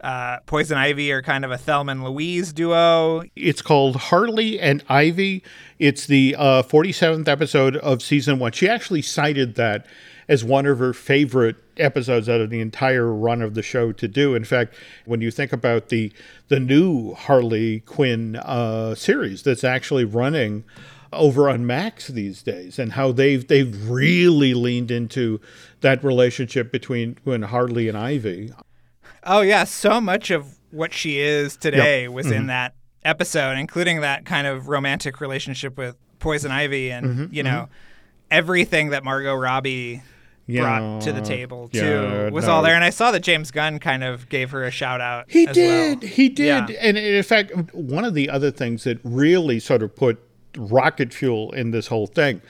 uh, 0.00 0.38
Poison 0.46 0.78
Ivy 0.78 1.12
are 1.12 1.22
kind 1.22 1.44
of 1.44 1.50
a 1.50 1.58
Thelma 1.58 1.92
and 1.92 2.04
Louise 2.04 2.52
duo. 2.52 3.22
It's 3.36 3.60
called 3.60 3.96
Harley 3.96 4.58
and 4.58 4.82
Ivy. 4.88 5.42
It's 5.78 6.06
the 6.06 6.34
uh, 6.38 6.62
47th 6.62 7.28
episode 7.28 7.76
of 7.76 8.00
season 8.02 8.38
one. 8.38 8.52
She 8.52 8.68
actually 8.68 9.02
cited 9.02 9.56
that 9.56 9.86
as 10.30 10.44
one 10.44 10.64
of 10.64 10.78
her 10.78 10.92
favorite 10.92 11.56
episodes 11.76 12.28
out 12.28 12.40
of 12.40 12.50
the 12.50 12.60
entire 12.60 13.12
run 13.12 13.42
of 13.42 13.54
the 13.54 13.62
show 13.62 13.90
to 13.90 14.06
do. 14.06 14.36
In 14.36 14.44
fact, 14.44 14.72
when 15.04 15.20
you 15.20 15.30
think 15.32 15.52
about 15.52 15.88
the 15.88 16.12
the 16.46 16.60
new 16.60 17.14
Harley 17.14 17.80
Quinn 17.80 18.36
uh, 18.36 18.94
series 18.94 19.42
that's 19.42 19.64
actually 19.64 20.04
running 20.04 20.62
over 21.12 21.50
on 21.50 21.66
Max 21.66 22.06
these 22.06 22.44
days 22.44 22.78
and 22.78 22.92
how 22.92 23.10
they've 23.10 23.46
they've 23.48 23.90
really 23.90 24.54
leaned 24.54 24.92
into 24.92 25.40
that 25.80 26.02
relationship 26.04 26.70
between 26.70 27.18
when 27.24 27.42
Harley 27.42 27.88
and 27.88 27.98
Ivy. 27.98 28.52
Oh 29.24 29.40
yeah, 29.40 29.64
so 29.64 30.00
much 30.00 30.30
of 30.30 30.60
what 30.70 30.92
she 30.94 31.18
is 31.18 31.56
today 31.56 32.02
yep. 32.02 32.12
was 32.12 32.26
mm-hmm. 32.26 32.36
in 32.36 32.46
that 32.46 32.74
episode, 33.04 33.58
including 33.58 34.02
that 34.02 34.26
kind 34.26 34.46
of 34.46 34.68
romantic 34.68 35.20
relationship 35.20 35.76
with 35.76 35.96
Poison 36.20 36.52
Ivy 36.52 36.92
and 36.92 37.06
mm-hmm, 37.06 37.34
you 37.34 37.42
know 37.42 37.62
mm-hmm. 37.62 37.72
everything 38.30 38.90
that 38.90 39.02
Margot 39.02 39.34
Robbie 39.34 40.02
yeah, 40.46 40.62
brought 40.62 41.02
to 41.02 41.12
the 41.12 41.20
table 41.20 41.68
too 41.68 41.78
yeah, 41.78 42.30
was 42.30 42.46
no. 42.46 42.52
all 42.52 42.62
there. 42.62 42.74
And 42.74 42.84
I 42.84 42.90
saw 42.90 43.10
that 43.12 43.20
James 43.20 43.50
Gunn 43.50 43.78
kind 43.78 44.02
of 44.02 44.28
gave 44.28 44.50
her 44.50 44.64
a 44.64 44.70
shout 44.70 45.00
out. 45.00 45.26
He 45.28 45.46
did, 45.46 46.02
well. 46.02 46.10
he 46.10 46.28
did, 46.28 46.70
yeah. 46.70 46.76
and 46.80 46.96
in 46.98 47.22
fact, 47.22 47.52
one 47.74 48.04
of 48.04 48.14
the 48.14 48.28
other 48.28 48.50
things 48.50 48.84
that 48.84 48.98
really 49.04 49.60
sort 49.60 49.82
of 49.82 49.94
put 49.94 50.18
rocket 50.56 51.12
fuel 51.12 51.52
in 51.52 51.70
this 51.70 51.86
whole 51.86 52.06
thing 52.06 52.40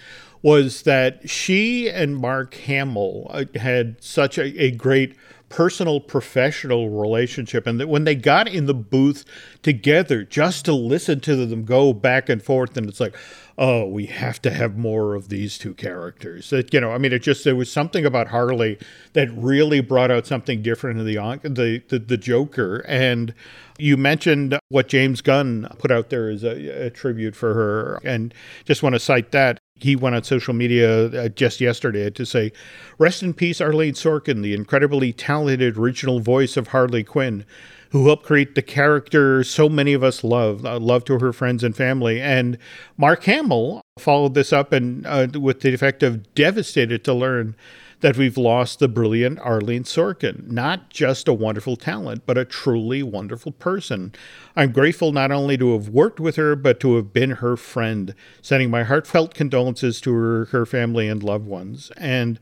was 0.43 0.83
that 0.83 1.29
she 1.29 1.91
and 1.91 2.17
Mark 2.17 2.55
Hamill 2.55 3.27
uh, 3.31 3.45
had 3.57 4.03
such 4.03 4.39
a, 4.39 4.45
a 4.63 4.71
great 4.71 5.17
personal 5.51 6.01
professional 6.01 6.89
relationship 6.89 7.67
and 7.67 7.81
that 7.81 7.89
when 7.89 8.05
they 8.05 8.15
got 8.15 8.47
in 8.47 8.67
the 8.67 8.75
booth 8.75 9.25
together 9.63 10.23
just 10.23 10.65
to 10.65 10.73
listen 10.73 11.19
to 11.19 11.45
them 11.45 11.65
go 11.65 11.93
back 11.93 12.29
and 12.29 12.41
forth 12.41 12.77
and 12.77 12.89
it's 12.89 13.01
like 13.01 13.17
oh 13.59 13.87
we 13.87 14.07
have 14.07 14.41
to 14.43 14.51
have 14.51 14.77
more 14.77 15.15
of 15.15 15.29
these 15.29 15.59
two 15.59 15.75
characters. 15.75 16.51
That 16.51 16.73
you 16.73 16.81
know 16.81 16.93
i 16.93 16.99
mean 16.99 17.13
it 17.13 17.21
just 17.21 17.45
there 17.45 17.57
was 17.57 17.71
something 17.71 18.05
about 18.05 18.29
harley 18.29 18.79
that 19.13 19.31
really 19.33 19.81
brought 19.81 20.11
out 20.11 20.27
something 20.27 20.63
different 20.63 21.01
in 21.01 21.07
the 21.07 21.41
the 21.43 21.83
the, 21.89 21.99
the 21.99 22.17
joker. 22.17 22.85
And 22.89 23.35
you 23.81 23.97
mentioned 23.97 24.59
what 24.69 24.89
James 24.89 25.21
Gunn 25.23 25.67
put 25.79 25.91
out 25.91 26.11
there 26.11 26.29
as 26.29 26.45
a, 26.45 26.87
a 26.87 26.91
tribute 26.91 27.35
for 27.35 27.55
her, 27.55 28.01
and 28.05 28.35
just 28.65 28.83
want 28.83 28.95
to 28.95 29.01
cite 29.01 29.33
that. 29.33 29.59
He 29.77 29.97
went 29.97 30.15
on 30.15 30.23
social 30.23 30.53
media 30.53 31.07
uh, 31.07 31.29
just 31.29 31.61
yesterday 31.61 32.11
to 32.11 32.27
say, 32.27 32.53
Rest 32.99 33.23
in 33.23 33.33
peace, 33.33 33.61
Arleen 33.61 33.95
Sorkin, 33.95 34.43
the 34.43 34.53
incredibly 34.53 35.13
talented 35.13 35.79
original 35.79 36.21
voice 36.21 36.59
of 36.59 36.69
Harley 36.69 37.03
Quinn, 37.03 37.47
who 37.91 38.07
helped 38.07 38.25
create 38.25 38.55
the 38.55 38.63
character 38.63 39.43
so 39.45 39.69
many 39.69 39.93
of 39.93 40.03
us 40.03 40.23
love, 40.25 40.65
uh, 40.65 40.79
love 40.79 41.05
to 41.05 41.19
her 41.19 41.33
friends 41.33 41.63
and 41.65 41.77
family. 41.77 42.21
And 42.21 42.57
Mark 42.97 43.25
Hamill 43.25 43.83
followed 43.99 44.35
this 44.35 44.53
up 44.53 44.73
and 44.73 45.07
uh, 45.07 45.29
with 45.39 45.61
the 45.61 45.75
effect 45.75 46.03
of 46.03 46.35
devastated 46.35 47.05
to 47.05 47.15
learn 47.15 47.57
that 48.01 48.17
we've 48.17 48.39
lost 48.39 48.79
the 48.79 48.89
brilliant 48.89 49.39
Arleen 49.41 49.85
Sorkin, 49.85 50.51
not 50.51 50.89
just 50.91 51.29
a 51.29 51.35
wonderful 51.35 51.77
talent, 51.77 52.23
but 52.27 52.39
a 52.39 52.45
truly 52.45 53.03
wonderful 53.03 53.53
person. 53.53 54.13
I'm 54.57 54.73
grateful 54.73 55.13
not 55.13 55.31
only 55.31 55.59
to 55.59 55.73
have 55.75 55.91
worked 55.91 56.19
with 56.19 56.37
her, 56.37 56.57
but 56.57 56.81
to 56.81 56.97
have 56.97 57.13
been 57.13 57.31
her 57.33 57.57
friend, 57.57 58.15
sending 58.41 58.71
my 58.71 58.85
heartfelt 58.85 59.35
condolences 59.35 60.01
to 60.03 60.15
her, 60.15 60.45
her 60.47 60.65
family 60.65 61.09
and 61.09 61.23
loved 61.23 61.47
ones. 61.47 61.93
And 61.99 62.41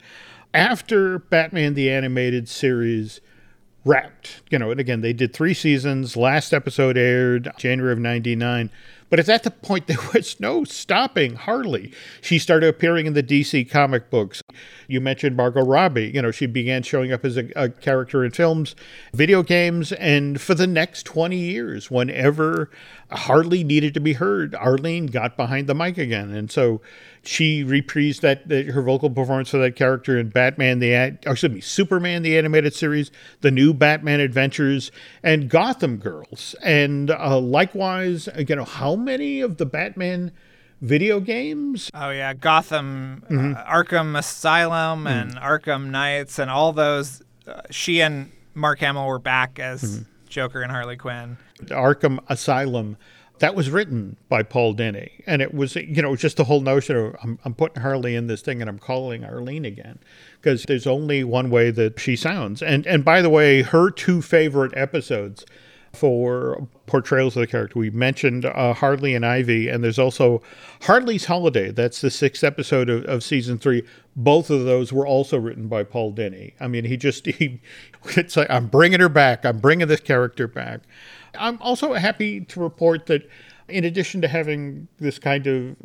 after 0.55 1.19
Batman 1.19 1.75
the 1.75 1.91
Animated 1.91 2.49
Series 2.49 3.21
wrapped, 3.85 4.43
you 4.51 4.59
know, 4.59 4.71
and 4.71 4.81
again, 4.81 5.01
they 5.01 5.13
did 5.13 5.33
three 5.33 5.55
seasons. 5.55 6.17
Last 6.17 6.53
episode 6.53 6.97
aired 6.97 7.51
January 7.59 7.93
of 7.93 7.99
99. 7.99 8.71
But 9.11 9.19
at 9.19 9.27
that 9.27 9.63
point, 9.63 9.87
there 9.89 9.97
was 10.13 10.39
no 10.41 10.65
stopping 10.65 11.35
Harley. 11.35 11.93
She 12.21 12.39
started 12.39 12.69
appearing 12.69 13.07
in 13.07 13.15
the 13.15 13.23
DC 13.23 13.71
comic 13.71 14.11
books. 14.11 14.43
You 14.87 15.01
mentioned 15.01 15.37
Margot 15.37 15.65
Robbie. 15.65 16.11
You 16.15 16.23
know, 16.23 16.31
she 16.31 16.47
began 16.47 16.83
showing 16.83 17.13
up 17.13 17.25
as 17.25 17.37
a, 17.37 17.49
a 17.57 17.69
character 17.69 18.25
in 18.25 18.31
films, 18.31 18.75
video 19.13 19.43
games, 19.43 19.93
and 19.93 20.41
for 20.41 20.55
the 20.55 20.67
next 20.67 21.05
20 21.05 21.37
years, 21.37 21.91
whenever 21.91 22.71
Harley 23.11 23.65
needed 23.65 23.95
to 23.95 24.01
be 24.01 24.13
heard, 24.15 24.53
Arleen 24.53 25.11
got 25.11 25.37
behind 25.37 25.67
the 25.67 25.75
mic 25.75 25.97
again. 25.97 26.31
And 26.31 26.51
so 26.51 26.81
she 27.23 27.65
reprised 27.65 28.21
that, 28.21 28.49
that 28.49 28.67
her 28.67 28.83
vocal 28.83 29.09
performance 29.09 29.51
for 29.51 29.59
that 29.59 29.77
character 29.77 30.19
in 30.19 30.29
Batman 30.29 30.79
the 30.79 30.95
or 30.95 31.33
excuse 31.33 31.53
me 31.53 31.61
Superman 31.61 32.23
the 32.23 32.37
animated 32.37 32.75
series, 32.75 33.11
the 33.41 33.51
new 33.51 33.73
Batman 33.73 34.21
Adventures, 34.21 34.91
and 35.23 35.49
Gotham 35.49 35.97
Girls. 35.97 36.55
And 36.63 37.11
uh, 37.11 37.39
likewise, 37.39 38.29
you 38.37 38.57
know, 38.57 38.65
how 38.65 38.95
many 38.95 39.41
of 39.41 39.57
the 39.57 39.67
Batman 39.67 40.31
video 40.83 41.19
games? 41.19 41.91
Oh 41.95 42.11
yeah, 42.11 42.35
Gotham, 42.35 43.25
uh, 43.27 43.33
mm-hmm. 43.33 43.55
uh, 43.57 43.65
Arkham 43.65 44.19
Asylum, 44.19 45.05
mm-hmm. 45.05 45.07
and 45.07 45.37
Arkham 45.37 45.87
Knights, 45.87 46.39
and 46.39 46.51
all 46.51 46.73
those. 46.73 47.23
Uh, 47.47 47.63
she 47.71 48.03
and 48.03 48.31
Mark 48.55 48.81
Hamill 48.81 49.07
were 49.07 49.19
back 49.19 49.59
as. 49.59 49.83
Mm-hmm 49.83 50.03
Joker 50.29 50.63
and 50.63 50.71
Harley 50.71 50.97
Quinn. 50.97 51.37
Arkham 51.67 52.19
Asylum 52.29 52.97
that 53.39 53.55
was 53.55 53.71
written 53.71 54.17
by 54.29 54.43
Paul 54.43 54.75
Dini. 54.75 55.11
And 55.27 55.43
it 55.43 55.55
was, 55.55 55.77
you 55.77 56.03
know, 56.03 56.17
just 56.17 56.37
the 56.37 56.45
whole 56.45 56.61
notion 56.61 56.97
of 56.97 57.17
I'm, 57.23 57.39
I'm 57.45 57.55
putting 57.55 57.83
Harley 57.83 58.15
in 58.15 58.27
this 58.27 58.43
thing 58.43 58.61
and 58.61 58.69
I'm 58.69 58.79
calling 58.79 59.23
Arleen 59.23 59.67
again 59.67 59.99
because 60.41 60.65
there's 60.65 60.87
only 60.87 61.25
one 61.25 61.51
way 61.51 61.71
that 61.71 61.99
she 62.01 62.17
sounds. 62.17 62.63
And 62.63 62.87
and 62.87 63.05
by 63.05 63.23
the 63.23 63.31
way, 63.31 63.63
her 63.63 63.91
two 63.91 64.23
favorite 64.23 64.77
episodes 64.77 65.45
for 65.99 66.67
portrayals 66.87 67.37
of 67.37 67.41
the 67.41 67.47
character. 67.47 67.79
We 67.79 67.91
mentioned 67.91 68.45
uh, 68.45 68.75
and 68.81 69.27
Ivy, 69.27 69.69
and 69.69 69.83
there's 69.83 69.99
also 69.99 70.43
Harley's 70.83 71.27
Holiday. 71.27 71.71
That's 71.71 72.01
the 72.01 72.11
sixth 72.11 72.45
episode 72.45 72.89
of, 72.89 73.05
of 73.05 73.23
season 73.23 73.59
three. 73.59 73.83
Both 74.17 74.51
of 74.51 74.65
those 74.65 74.93
were 74.93 75.07
also 75.07 75.39
written 75.39 75.69
by 75.69 75.83
Paul 75.85 76.13
Dini. 76.13 76.55
I 76.61 76.69
mean, 76.69 76.85
he 76.85 76.97
just 76.97 77.27
he, 77.27 77.61
it's 78.17 78.37
like 78.37 78.51
I'm 78.51 78.67
bringing 78.67 79.01
her 79.01 79.09
back. 79.09 79.45
I'm 79.45 79.59
bringing 79.59 79.89
this 79.89 80.01
character 80.01 80.47
back. 80.47 80.81
I'm 81.39 81.61
also 81.61 81.93
happy 81.95 82.41
to 82.43 82.61
report 82.61 83.07
that 83.07 83.29
in 83.69 83.85
addition 83.85 84.21
to 84.23 84.29
having 84.29 84.89
this 84.99 85.19
kind 85.19 85.47
of 85.47 85.77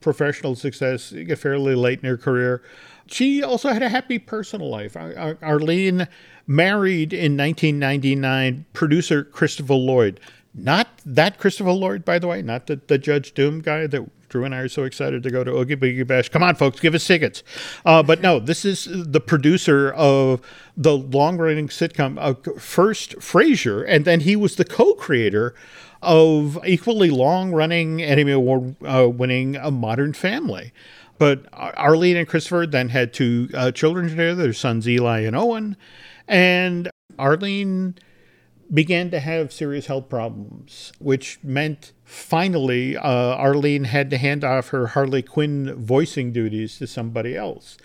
professional 0.00 0.54
success 0.54 1.12
fairly 1.36 1.74
late 1.74 2.00
in 2.00 2.08
her 2.08 2.16
career, 2.16 2.62
she 3.08 3.42
also 3.42 3.72
had 3.72 3.82
a 3.82 3.88
happy 3.88 4.18
personal 4.18 4.68
life. 4.68 4.94
Arleen 4.94 6.08
married 6.46 7.12
in 7.12 7.36
1999 7.36 8.66
producer 8.72 9.24
Christopher 9.24 9.74
Lloyd. 9.74 10.20
Not 10.54 10.88
that 11.04 11.38
Christopher 11.38 11.72
Lloyd, 11.72 12.04
by 12.04 12.18
the 12.18 12.26
way, 12.26 12.42
not 12.42 12.66
the, 12.66 12.80
the 12.86 12.98
Judge 12.98 13.34
Doom 13.34 13.60
guy 13.60 13.86
that 13.86 14.10
Drew 14.28 14.44
and 14.44 14.54
I 14.54 14.58
are 14.58 14.68
so 14.68 14.84
excited 14.84 15.22
to 15.22 15.30
go 15.30 15.42
to 15.42 15.56
Oogie 15.56 15.76
Boogie 15.76 16.06
Bash. 16.06 16.28
Come 16.28 16.42
on, 16.42 16.54
folks, 16.54 16.80
give 16.80 16.94
us 16.94 17.06
tickets. 17.06 17.42
Uh, 17.84 18.02
but 18.02 18.20
no, 18.20 18.38
this 18.38 18.64
is 18.64 18.88
the 18.90 19.20
producer 19.20 19.90
of 19.92 20.40
the 20.76 20.96
long 20.96 21.38
running 21.38 21.68
sitcom, 21.68 22.18
uh, 22.18 22.34
first 22.58 23.16
Frasier, 23.16 23.84
and 23.88 24.04
then 24.04 24.20
he 24.20 24.36
was 24.36 24.56
the 24.56 24.64
co 24.64 24.94
creator 24.94 25.54
of 26.02 26.58
equally 26.64 27.10
long 27.10 27.52
running 27.52 28.02
Emmy 28.02 28.30
Award 28.30 28.76
uh, 28.84 29.08
winning 29.08 29.56
A 29.56 29.70
Modern 29.70 30.12
Family. 30.12 30.72
But 31.18 31.50
Arleen 31.52 32.16
and 32.16 32.28
Christopher 32.28 32.66
then 32.66 32.90
had 32.90 33.12
two 33.12 33.48
uh, 33.52 33.72
children 33.72 34.08
together, 34.08 34.34
their 34.34 34.52
sons 34.52 34.88
Eli 34.88 35.20
and 35.20 35.34
Owen. 35.34 35.76
And 36.28 36.90
Arleen 37.18 37.96
began 38.72 39.10
to 39.10 39.20
have 39.20 39.52
serious 39.52 39.86
health 39.86 40.08
problems, 40.08 40.92
which 40.98 41.38
meant 41.42 41.92
finally 42.04 42.96
uh, 42.96 43.36
Arleen 43.36 43.86
had 43.86 44.10
to 44.10 44.18
hand 44.18 44.44
off 44.44 44.68
her 44.68 44.88
Harley 44.88 45.22
Quinn 45.22 45.74
voicing 45.74 46.32
duties 46.32 46.78
to 46.78 46.86
somebody 46.86 47.36
else. 47.36 47.76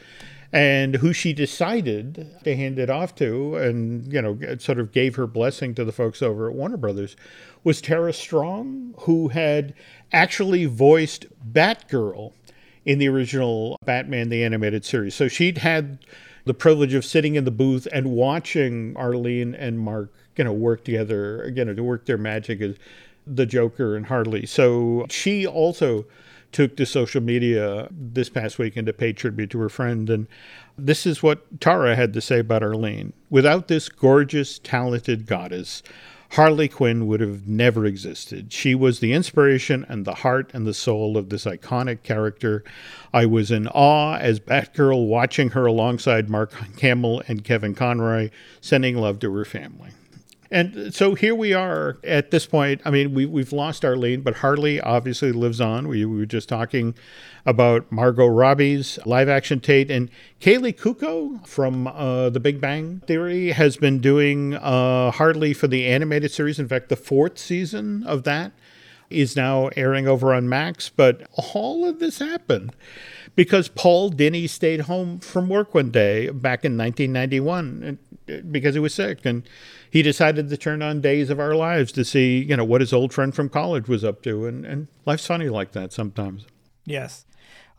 And 0.52 0.98
who 0.98 1.14
she 1.14 1.34
decided 1.34 2.30
to 2.44 2.56
hand 2.56 2.78
it 2.78 2.90
off 2.90 3.16
to, 3.16 3.56
and 3.56 4.14
you 4.14 4.22
know, 4.22 4.38
sort 4.60 4.78
of 4.78 4.92
gave 4.92 5.16
her 5.16 5.26
blessing 5.26 5.74
to 5.74 5.84
the 5.84 5.92
folks 5.92 6.22
over 6.22 6.48
at 6.48 6.56
Warner 6.56 6.78
Brothers, 6.78 7.16
was 7.64 7.82
Tara 7.82 8.14
Strong, 8.14 8.94
who 9.00 9.30
had 9.30 9.74
actually 10.12 10.66
voiced 10.66 11.26
Batgirl 11.52 12.34
in 12.86 13.00
the 13.00 13.08
original 13.08 13.78
Batman 13.86 14.30
the 14.30 14.44
Animated 14.44 14.86
Series. 14.86 15.16
So 15.16 15.28
she'd 15.28 15.60
had 15.60 16.00
the 16.46 16.54
privilege 16.54 16.94
of 16.94 17.06
sitting 17.06 17.36
in 17.36 17.46
the 17.46 17.52
booth 17.52 17.88
and 17.92 18.12
watching 18.12 18.94
Arleen 18.96 19.56
and 19.58 19.80
Mark, 19.80 20.12
you 20.36 20.44
know, 20.44 20.54
work 20.54 20.84
together, 20.84 21.52
you 21.56 21.64
know, 21.64 21.74
to 21.74 21.84
work 21.84 22.06
their 22.06 22.18
magic 22.18 22.62
as 22.62 22.76
the 23.26 23.46
Joker 23.46 23.96
and 23.96 24.08
Harley. 24.08 24.46
So 24.46 25.06
she 25.10 25.48
also 25.48 26.06
took 26.52 26.76
to 26.78 26.86
social 26.86 27.22
media 27.22 27.88
this 27.90 28.30
past 28.30 28.60
weekend 28.60 28.88
to 28.88 28.94
pay 28.94 29.12
tribute 29.14 29.50
to 29.52 29.60
her 29.60 29.70
friend. 29.70 30.10
And 30.10 30.28
this 30.78 31.06
is 31.06 31.24
what 31.24 31.60
Tara 31.60 31.96
had 31.96 32.14
to 32.14 32.22
say 32.22 32.40
about 32.40 32.62
Arleen. 32.62 33.14
Without 33.30 33.70
this 33.70 33.90
gorgeous, 33.90 34.60
talented 34.60 35.26
goddess, 35.26 35.82
Harley 36.34 36.68
Quinn 36.68 37.06
would 37.06 37.20
have 37.20 37.48
never 37.48 37.86
existed. 37.86 38.52
She 38.52 38.74
was 38.74 39.00
the 39.00 39.14
inspiration 39.14 39.86
and 39.88 40.04
the 40.04 40.16
heart 40.16 40.50
and 40.52 40.66
the 40.66 40.74
soul 40.74 41.16
of 41.16 41.30
this 41.30 41.46
iconic 41.46 42.02
character. 42.02 42.64
I 43.14 43.28
was 43.28 43.52
in 43.52 43.68
awe 43.68 44.16
as 44.16 44.40
Batgirl 44.40 45.06
watching 45.06 45.52
her 45.52 45.68
alongside 45.68 46.32
Mark 46.32 46.52
Hamill 46.80 47.22
and 47.28 47.44
Kevin 47.44 47.76
Conroy, 47.76 48.32
sending 48.62 48.98
love 48.98 49.20
to 49.20 49.32
her 49.32 49.46
family. 49.46 49.90
And 50.54 50.94
so 50.94 51.16
here 51.16 51.34
we 51.34 51.52
are 51.54 51.98
at 52.04 52.30
this 52.30 52.46
point. 52.46 52.80
I 52.86 52.92
mean, 52.92 53.16
we, 53.16 53.26
we've 53.26 53.52
lost 53.52 53.82
Arleen, 53.82 54.24
but 54.24 54.36
Harley 54.36 54.80
obviously 54.80 55.32
lives 55.32 55.60
on. 55.60 55.88
We, 55.88 56.06
we 56.06 56.20
were 56.20 56.28
just 56.28 56.48
talking 56.48 56.94
about 57.44 57.92
Margot 57.92 58.28
Robbie's 58.28 59.00
live 59.04 59.28
action 59.28 59.60
Tate. 59.60 59.90
And 59.90 60.12
Kaley 60.40 60.72
Cuoco 60.72 61.46
from 61.48 61.88
uh, 61.88 62.30
The 62.30 62.40
Big 62.40 62.62
Bang 62.62 63.02
Theory 63.08 63.50
has 63.54 63.78
been 63.78 63.98
doing 63.98 64.54
uh, 64.54 65.10
Harley 65.10 65.56
for 65.56 65.68
the 65.68 65.88
animated 65.88 66.30
series. 66.30 66.60
In 66.60 66.68
fact, 66.68 66.90
the 66.90 66.96
fourth 66.96 67.40
season 67.40 68.04
of 68.06 68.22
that 68.26 68.52
is 69.14 69.36
now 69.36 69.70
airing 69.76 70.08
over 70.08 70.34
on 70.34 70.50
Max. 70.50 70.90
But 70.90 71.28
all 71.54 71.86
of 71.86 72.00
this 72.00 72.20
happened 72.20 72.76
because 73.36 73.68
Paul 73.68 74.12
Dini 74.12 74.50
stayed 74.50 74.82
home 74.82 75.20
from 75.20 75.50
work 75.50 75.74
one 75.74 75.92
day 75.92 76.30
back 76.30 76.66
in 76.66 76.78
1991 76.78 78.00
uh, 78.30 78.38
because 78.52 78.76
he 78.76 78.80
was 78.80 78.94
sick. 78.94 79.26
And 79.26 79.44
he 79.90 80.02
decided 80.02 80.50
to 80.50 80.58
turn 80.58 80.82
on 80.82 81.02
Days 81.02 81.30
of 81.30 81.40
Our 81.40 81.56
Lives 81.56 81.92
to 81.94 82.06
see, 82.06 82.44
you 82.44 82.56
know, 82.56 82.64
what 82.64 82.82
his 82.82 82.94
old 82.94 83.14
friend 83.14 83.34
from 83.34 83.50
college 83.50 83.88
was 83.88 84.04
up 84.04 84.22
to. 84.24 84.46
And, 84.46 84.66
and 84.66 84.88
life's 85.06 85.26
funny 85.26 85.50
like 85.50 85.72
that 85.74 85.94
sometimes. 85.94 86.46
Yes. 86.86 87.26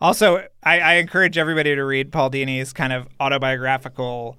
Also, 0.00 0.46
I, 0.62 0.80
I 0.80 0.94
encourage 0.94 1.38
everybody 1.38 1.74
to 1.74 1.82
read 1.82 2.12
Paul 2.12 2.30
Dini's 2.30 2.72
kind 2.72 2.92
of 2.92 3.08
autobiographical 3.20 4.38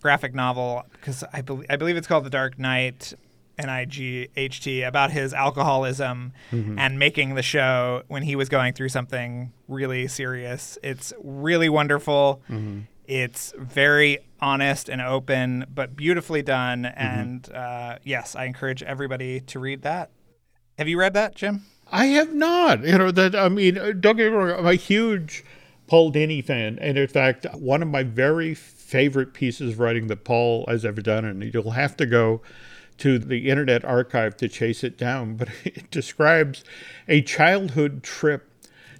graphic 0.00 0.34
novel 0.34 0.84
because 0.92 1.24
I, 1.32 1.40
be- 1.40 1.64
I 1.68 1.76
believe 1.76 1.96
it's 1.96 2.06
called 2.06 2.24
The 2.24 2.30
Dark 2.30 2.58
Knight. 2.58 3.14
N-I-G-H-T 3.58 4.82
about 4.82 5.10
his 5.10 5.32
alcoholism 5.32 6.32
mm-hmm. 6.50 6.78
and 6.78 6.98
making 6.98 7.34
the 7.34 7.42
show 7.42 8.02
when 8.08 8.22
he 8.22 8.36
was 8.36 8.48
going 8.48 8.74
through 8.74 8.88
something 8.88 9.52
really 9.68 10.08
serious. 10.08 10.78
It's 10.82 11.12
really 11.22 11.68
wonderful. 11.68 12.42
Mm-hmm. 12.50 12.80
It's 13.06 13.52
very 13.58 14.18
honest 14.40 14.88
and 14.88 15.00
open, 15.00 15.66
but 15.72 15.94
beautifully 15.96 16.42
done. 16.42 16.84
Mm-hmm. 16.84 17.00
And 17.00 17.52
uh, 17.52 17.98
yes, 18.02 18.34
I 18.34 18.44
encourage 18.44 18.82
everybody 18.82 19.40
to 19.40 19.58
read 19.58 19.82
that. 19.82 20.10
Have 20.78 20.88
you 20.88 20.98
read 20.98 21.14
that, 21.14 21.34
Jim? 21.34 21.62
I 21.92 22.06
have 22.06 22.34
not. 22.34 22.84
You 22.84 22.98
know 22.98 23.10
that 23.10 23.36
I 23.36 23.48
mean, 23.48 23.74
don't 23.74 24.16
get 24.16 24.16
me 24.16 24.24
wrong. 24.36 24.50
I'm 24.58 24.66
a 24.66 24.74
huge 24.74 25.44
Paul 25.86 26.10
Dini 26.12 26.42
fan, 26.42 26.78
and 26.80 26.96
in 26.98 27.06
fact, 27.06 27.46
one 27.54 27.82
of 27.82 27.88
my 27.88 28.02
very 28.02 28.54
favorite 28.54 29.34
pieces 29.34 29.74
of 29.74 29.80
writing 29.80 30.06
that 30.08 30.24
Paul 30.24 30.64
has 30.66 30.84
ever 30.84 31.02
done, 31.02 31.24
and 31.24 31.52
you'll 31.52 31.72
have 31.72 31.96
to 31.98 32.06
go 32.06 32.40
to 32.98 33.18
the 33.18 33.48
Internet 33.48 33.84
Archive 33.84 34.36
to 34.38 34.48
chase 34.48 34.84
it 34.84 34.96
down, 34.96 35.36
but 35.36 35.48
it 35.64 35.90
describes 35.90 36.64
a 37.08 37.22
childhood 37.22 38.02
trip 38.02 38.50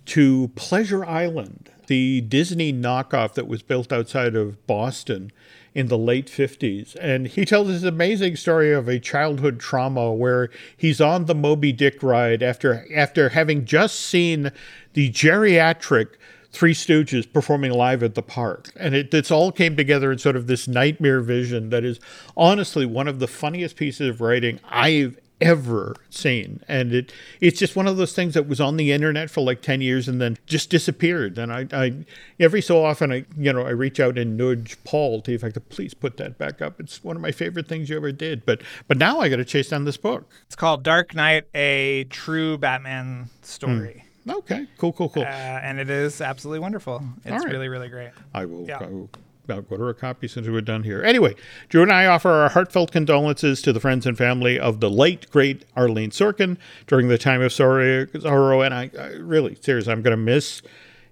to 0.06 0.48
Pleasure 0.54 1.04
Island 1.04 1.70
the 1.86 2.20
Disney 2.22 2.72
knockoff 2.72 3.34
that 3.34 3.48
was 3.48 3.62
built 3.62 3.92
outside 3.92 4.34
of 4.34 4.66
Boston 4.66 5.32
in 5.74 5.88
the 5.88 5.98
late 5.98 6.26
50s. 6.26 6.96
And 7.00 7.26
he 7.26 7.44
tells 7.44 7.68
this 7.68 7.82
amazing 7.82 8.36
story 8.36 8.72
of 8.72 8.88
a 8.88 9.00
childhood 9.00 9.58
trauma 9.58 10.12
where 10.12 10.50
he's 10.76 11.00
on 11.00 11.26
the 11.26 11.34
Moby 11.34 11.72
Dick 11.72 12.02
ride 12.02 12.42
after 12.42 12.86
after 12.94 13.30
having 13.30 13.64
just 13.64 14.00
seen 14.00 14.52
the 14.92 15.10
geriatric 15.10 16.08
Three 16.54 16.72
Stooges 16.72 17.30
performing 17.30 17.72
live 17.72 18.04
at 18.04 18.14
the 18.14 18.22
park. 18.22 18.70
And 18.76 18.94
it 18.94 19.12
it's 19.12 19.32
all 19.32 19.50
came 19.50 19.76
together 19.76 20.12
in 20.12 20.18
sort 20.18 20.36
of 20.36 20.46
this 20.46 20.68
nightmare 20.68 21.20
vision 21.20 21.70
that 21.70 21.84
is 21.84 21.98
honestly 22.36 22.86
one 22.86 23.08
of 23.08 23.18
the 23.18 23.26
funniest 23.26 23.74
pieces 23.74 24.08
of 24.08 24.20
writing 24.20 24.60
I've 24.68 25.18
ever 25.40 25.96
seen. 26.10 26.62
And 26.68 26.94
it 26.94 27.12
it's 27.40 27.58
just 27.58 27.74
one 27.74 27.88
of 27.88 27.96
those 27.96 28.12
things 28.12 28.34
that 28.34 28.46
was 28.46 28.60
on 28.60 28.76
the 28.76 28.92
internet 28.92 29.30
for 29.30 29.40
like 29.40 29.62
10 29.62 29.80
years 29.80 30.06
and 30.06 30.20
then 30.20 30.38
just 30.46 30.70
disappeared. 30.70 31.38
And 31.38 31.52
I, 31.52 31.66
I 31.72 32.04
every 32.38 32.62
so 32.62 32.84
often 32.84 33.10
I 33.10 33.24
you 33.36 33.52
know 33.52 33.62
I 33.62 33.70
reach 33.70 33.98
out 33.98 34.16
and 34.16 34.36
nudge 34.36 34.78
Paul 34.84 35.22
to 35.22 35.32
the 35.32 35.34
effect 35.34 35.56
of 35.56 35.68
please 35.70 35.92
put 35.92 36.18
that 36.18 36.38
back 36.38 36.62
up. 36.62 36.78
It's 36.78 37.02
one 37.02 37.16
of 37.16 37.22
my 37.22 37.32
favorite 37.32 37.66
things 37.66 37.90
you 37.90 37.96
ever 37.96 38.12
did. 38.12 38.46
But 38.46 38.62
but 38.86 38.96
now 38.96 39.18
I 39.18 39.28
got 39.28 39.36
to 39.36 39.44
chase 39.44 39.70
down 39.70 39.86
this 39.86 39.96
book. 39.96 40.30
It's 40.46 40.54
called 40.56 40.84
Dark 40.84 41.16
Knight: 41.16 41.48
A 41.52 42.04
True 42.10 42.56
Batman 42.58 43.28
Story. 43.42 44.03
Mm. 44.03 44.03
Okay, 44.28 44.66
cool, 44.78 44.92
cool, 44.92 45.08
cool. 45.08 45.22
Uh, 45.22 45.26
and 45.26 45.78
it 45.78 45.90
is 45.90 46.20
absolutely 46.20 46.60
wonderful. 46.60 47.02
It's 47.24 47.44
right. 47.44 47.52
really, 47.52 47.68
really 47.68 47.88
great. 47.88 48.10
I 48.32 48.46
will, 48.46 48.66
yeah. 48.66 48.78
I 48.78 48.86
will 48.86 49.10
I'll 49.48 49.62
go 49.62 49.76
to 49.76 49.88
a 49.88 49.94
copy 49.94 50.28
since 50.28 50.48
we're 50.48 50.60
done 50.62 50.84
here. 50.84 51.02
Anyway, 51.02 51.34
Drew 51.68 51.82
and 51.82 51.92
I 51.92 52.06
offer 52.06 52.30
our 52.30 52.48
heartfelt 52.48 52.92
condolences 52.92 53.60
to 53.62 53.72
the 53.72 53.80
friends 53.80 54.06
and 54.06 54.16
family 54.16 54.58
of 54.58 54.80
the 54.80 54.90
late, 54.90 55.30
great 55.30 55.64
Arleen 55.76 56.10
Sorkin 56.10 56.56
during 56.86 57.08
the 57.08 57.18
time 57.18 57.42
of 57.42 57.52
sorrow. 57.52 58.62
And 58.62 58.74
I, 58.74 58.90
I 58.98 59.08
really, 59.16 59.56
seriously, 59.60 59.92
I'm 59.92 60.02
going 60.02 60.16
to 60.16 60.22
miss 60.22 60.62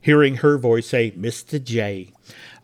hearing 0.00 0.36
her 0.36 0.58
voice 0.58 0.88
say, 0.88 1.12
Mr. 1.12 1.62
J. 1.62 2.12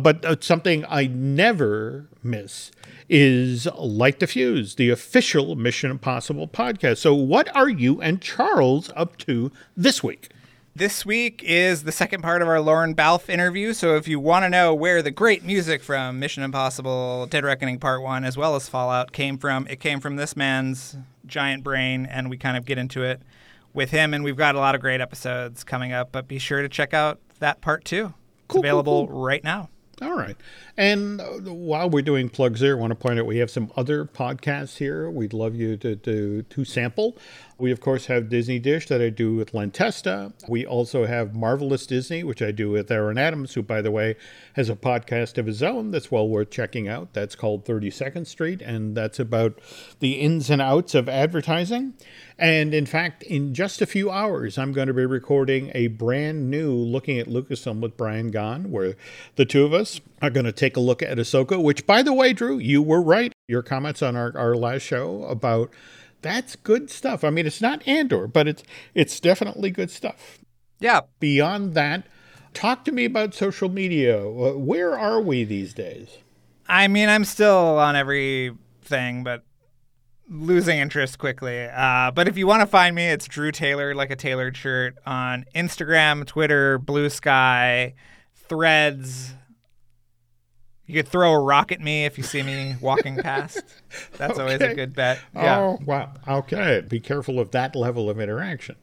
But 0.01 0.25
uh, 0.25 0.37
something 0.41 0.85
I 0.89 1.07
never 1.07 2.09
miss 2.23 2.71
is 3.09 3.67
Light 3.77 4.21
the 4.21 4.27
Fuse, 4.27 4.75
the 4.75 4.91
official 4.91 5.55
Mission 5.55 5.91
Impossible 5.91 6.49
podcast. 6.49 6.99
So, 6.99 7.15
what 7.15 7.55
are 7.55 7.69
you 7.69 8.01
and 8.01 8.21
Charles 8.21 8.91
up 8.97 9.17
to 9.19 9.53
this 9.77 10.03
week? 10.03 10.31
This 10.79 11.05
week 11.05 11.43
is 11.45 11.83
the 11.83 11.91
second 11.91 12.23
part 12.23 12.41
of 12.41 12.47
our 12.47 12.61
Lorne 12.61 12.95
Balfe 12.95 13.29
interview. 13.29 13.73
So 13.73 13.97
if 13.97 14.07
you 14.07 14.21
want 14.21 14.45
to 14.45 14.49
know 14.49 14.73
where 14.73 15.03
the 15.03 15.11
great 15.11 15.43
music 15.43 15.83
from 15.83 16.21
Mission 16.21 16.45
Impossible 16.45 17.27
Dead 17.27 17.43
Reckoning 17.43 17.81
Part 17.81 18.01
1 18.01 18.23
as 18.23 18.37
well 18.37 18.55
as 18.55 18.69
Fallout 18.69 19.11
came 19.11 19.39
from, 19.39 19.67
it 19.67 19.81
came 19.81 19.99
from 19.99 20.15
this 20.15 20.37
man's 20.37 20.97
giant 21.27 21.65
brain, 21.65 22.07
and 22.07 22.31
we 22.31 22.37
kind 22.37 22.57
of 22.57 22.65
get 22.65 22.79
into 22.79 23.03
it 23.03 23.21
with 23.75 23.91
him. 23.91 24.15
And 24.15 24.23
we've 24.23 24.37
got 24.37 24.55
a 24.55 24.61
lot 24.61 24.77
of 24.77 24.81
great 24.81 25.01
episodes 25.01 25.65
coming 25.65 25.93
up, 25.93 26.13
but 26.13 26.29
be 26.29 26.39
sure 26.39 26.63
to 26.63 26.69
check 26.69 26.95
out 26.95 27.19
that 27.41 27.61
part 27.61 27.85
too. 27.85 28.15
It's 28.15 28.47
Cool, 28.47 28.47
cool, 28.47 28.61
available 28.61 29.09
cool. 29.09 29.21
right 29.21 29.43
now. 29.43 29.71
All 30.01 30.17
right. 30.17 30.37
And 30.77 31.21
uh, 31.21 31.25
while 31.53 31.91
we're 31.91 32.03
doing 32.03 32.29
plugs 32.29 32.61
here, 32.61 32.77
I 32.77 32.81
want 32.81 32.93
to 32.93 32.95
point 32.95 33.19
out 33.19 33.27
we 33.27 33.39
have 33.39 33.51
some 33.51 33.73
other 33.77 34.05
podcasts 34.05 34.77
here 34.77 35.11
we'd 35.11 35.33
love 35.33 35.57
you 35.57 35.77
to, 35.77 35.97
to, 35.97 36.43
to 36.43 36.65
sample. 36.65 37.17
We, 37.61 37.73
of 37.73 37.81
course, 37.81 38.07
have 38.07 38.29
Disney 38.29 38.61
Dish 38.61 38.87
that 38.87 39.03
I 39.03 39.11
do 39.11 39.35
with 39.35 39.53
Len 39.53 39.73
Testa. 39.73 40.33
We 40.49 40.65
also 40.65 41.07
have 41.07 41.35
Marvelous 41.35 41.87
Disney, 41.87 42.23
which 42.23 42.41
I 42.41 42.53
do 42.53 42.71
with 42.71 42.89
Aaron 42.89 43.19
Adams, 43.19 43.55
who, 43.55 43.65
by 43.65 43.83
the 43.83 43.91
way, 43.91 44.15
has 44.53 44.69
a 44.69 44.77
podcast 44.77 45.39
of 45.39 45.47
his 45.47 45.61
own 45.61 45.91
that's 45.91 46.09
well 46.09 46.29
worth 46.29 46.51
checking 46.51 46.87
out. 46.87 47.15
That's 47.15 47.35
called 47.35 47.65
32nd 47.65 48.29
Street, 48.29 48.63
and 48.63 48.97
that's 48.97 49.19
about 49.19 49.59
the 49.99 50.13
ins 50.13 50.51
and 50.51 50.63
outs 50.63 50.95
of 50.95 51.09
advertising. 51.09 51.95
And 52.39 52.73
in 52.73 52.87
fact, 52.87 53.25
in 53.25 53.55
just 53.55 53.83
a 53.83 53.87
few 53.87 54.09
hours, 54.09 54.57
I'm 54.57 54.71
going 54.71 54.87
to 54.87 54.95
be 54.95 55.05
recording 55.05 55.73
a 55.75 55.89
brand 55.89 56.49
new 56.49 56.73
Looking 56.73 57.19
at 57.19 57.27
Lucasfilm 57.27 57.81
with 57.81 57.97
Brian 57.97 58.31
Gahn, 58.31 58.71
where 58.71 58.95
the 59.35 59.45
two 59.45 59.65
of 59.65 59.75
us 59.75 60.01
are 60.23 60.31
going 60.31 60.47
to 60.47 60.53
take 60.53 60.77
a 60.77 60.81
look 60.81 61.03
at 61.03 61.19
Ahsoka, 61.19 61.61
which, 61.61 61.89
by 61.89 62.05
the 62.05 62.13
way, 62.13 62.33
Drew, 62.33 62.59
you 62.59 62.83
were 62.83 63.03
right. 63.03 63.33
Your 63.49 63.63
comments 63.63 64.01
on 64.01 64.15
our, 64.15 64.33
our 64.39 64.55
last 64.55 64.83
show 64.83 65.25
about 65.25 65.73
that's 66.23 66.57
good 66.57 66.91
stuff. 66.91 67.25
I 67.25 67.31
mean, 67.31 67.47
it's 67.47 67.61
not 67.61 67.87
Andor, 67.87 68.27
but 68.27 68.49
it's 68.49 68.63
it's 68.95 69.21
definitely 69.21 69.71
good 69.71 69.91
stuff. 69.91 70.39
Yeah. 70.81 71.03
Beyond 71.21 71.75
that, 71.75 72.07
talk 72.55 72.85
to 72.85 72.93
me 72.93 73.05
about 73.05 73.35
social 73.35 73.69
media. 73.69 74.19
Uh, 74.21 74.53
Where 74.53 74.99
are 74.99 75.21
we 75.21 75.45
these 75.45 75.75
days? 75.75 76.19
I 76.69 76.89
mean, 76.89 77.09
I'm 77.09 77.25
still 77.25 77.79
on 77.79 77.97
everything, 77.97 79.25
but 79.25 79.45
losing 80.29 80.79
interest 80.79 81.19
quickly. 81.19 81.65
Uh, 81.65 82.11
but 82.11 82.29
if 82.29 82.37
you 82.37 82.47
want 82.47 82.61
to 82.61 82.67
find 82.67 82.95
me, 82.95 83.07
it's 83.07 83.27
Drew 83.27 83.51
Taylor, 83.51 83.95
like 83.95 84.11
a 84.11 84.17
tailored 84.17 84.57
shirt, 84.57 84.97
on 85.07 85.47
Instagram, 85.55 86.27
Twitter, 86.27 86.79
Blue 86.79 87.09
Sky, 87.09 87.95
Threads. 88.35 89.35
You 90.89 90.95
could 90.95 91.09
throw 91.09 91.35
a 91.35 91.39
rock 91.39 91.71
at 91.71 91.83
me 91.83 92.07
if 92.07 92.17
you 92.17 92.25
see 92.25 92.43
me 92.43 92.75
walking 92.81 93.19
past. 93.19 93.63
That's 94.17 94.39
always 94.39 94.63
a 94.63 94.75
good 94.75 94.95
bet. 94.95 95.21
Yeah. 95.35 95.59
Oh, 95.59 95.79
wow. 95.85 96.15
Okay. 96.27 96.83
Be 96.89 96.99
careful 96.99 97.39
of 97.39 97.51
that 97.51 97.77
level 97.77 98.09
of 98.09 98.19
interaction. 98.19 98.75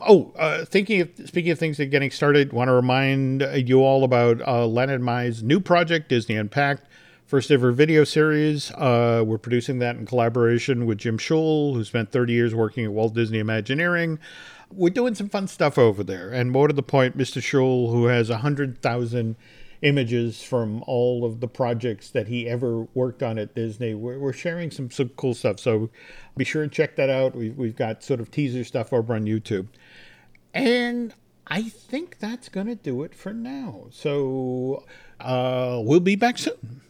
Oh, 0.00 0.32
uh, 0.38 0.64
thinking 0.64 1.02
of 1.02 1.10
speaking 1.26 1.52
of 1.52 1.58
things 1.58 1.76
that 1.76 1.82
are 1.82 1.90
getting 1.90 2.10
started, 2.10 2.54
want 2.54 2.68
to 2.68 2.72
remind 2.72 3.42
you 3.42 3.82
all 3.82 4.04
about 4.04 4.40
uh, 4.40 4.66
Len 4.66 4.88
and 4.88 5.04
Mai's 5.04 5.42
new 5.42 5.60
project, 5.60 6.08
Disney 6.08 6.34
Unpacked, 6.34 6.86
first 7.26 7.50
ever 7.50 7.72
video 7.72 8.04
series. 8.04 8.70
Uh, 8.70 9.22
we're 9.26 9.36
producing 9.36 9.80
that 9.80 9.96
in 9.96 10.06
collaboration 10.06 10.86
with 10.86 10.96
Jim 10.96 11.18
Shull, 11.18 11.74
who 11.74 11.84
spent 11.84 12.10
30 12.10 12.32
years 12.32 12.54
working 12.54 12.86
at 12.86 12.92
Walt 12.92 13.12
Disney 13.12 13.38
Imagineering. 13.38 14.18
We're 14.72 14.88
doing 14.88 15.14
some 15.14 15.28
fun 15.28 15.46
stuff 15.46 15.76
over 15.76 16.02
there. 16.02 16.30
And 16.30 16.50
more 16.50 16.68
to 16.68 16.74
the 16.74 16.82
point, 16.82 17.18
Mr. 17.18 17.42
Shull, 17.42 17.90
who 17.90 18.06
has 18.06 18.30
100,000 18.30 19.36
images 19.82 20.42
from 20.42 20.82
all 20.86 21.24
of 21.24 21.40
the 21.40 21.48
projects 21.48 22.10
that 22.10 22.28
he 22.28 22.48
ever 22.48 22.82
worked 22.94 23.22
on 23.22 23.38
at 23.38 23.54
Disney. 23.54 23.94
We're, 23.94 24.18
we're 24.18 24.32
sharing 24.32 24.70
some, 24.70 24.90
some 24.90 25.10
cool 25.10 25.34
stuff. 25.34 25.58
So 25.58 25.90
be 26.36 26.44
sure 26.44 26.62
and 26.62 26.70
check 26.70 26.96
that 26.96 27.08
out. 27.08 27.34
We've, 27.34 27.56
we've 27.56 27.76
got 27.76 28.02
sort 28.02 28.20
of 28.20 28.30
teaser 28.30 28.64
stuff 28.64 28.92
over 28.92 29.14
on 29.14 29.24
YouTube. 29.24 29.68
And 30.52 31.14
I 31.46 31.62
think 31.62 32.18
that's 32.18 32.48
going 32.48 32.66
to 32.66 32.74
do 32.74 33.02
it 33.02 33.14
for 33.14 33.32
now. 33.32 33.86
So 33.90 34.84
uh, 35.18 35.80
we'll 35.82 36.00
be 36.00 36.16
back 36.16 36.38
soon. 36.38 36.82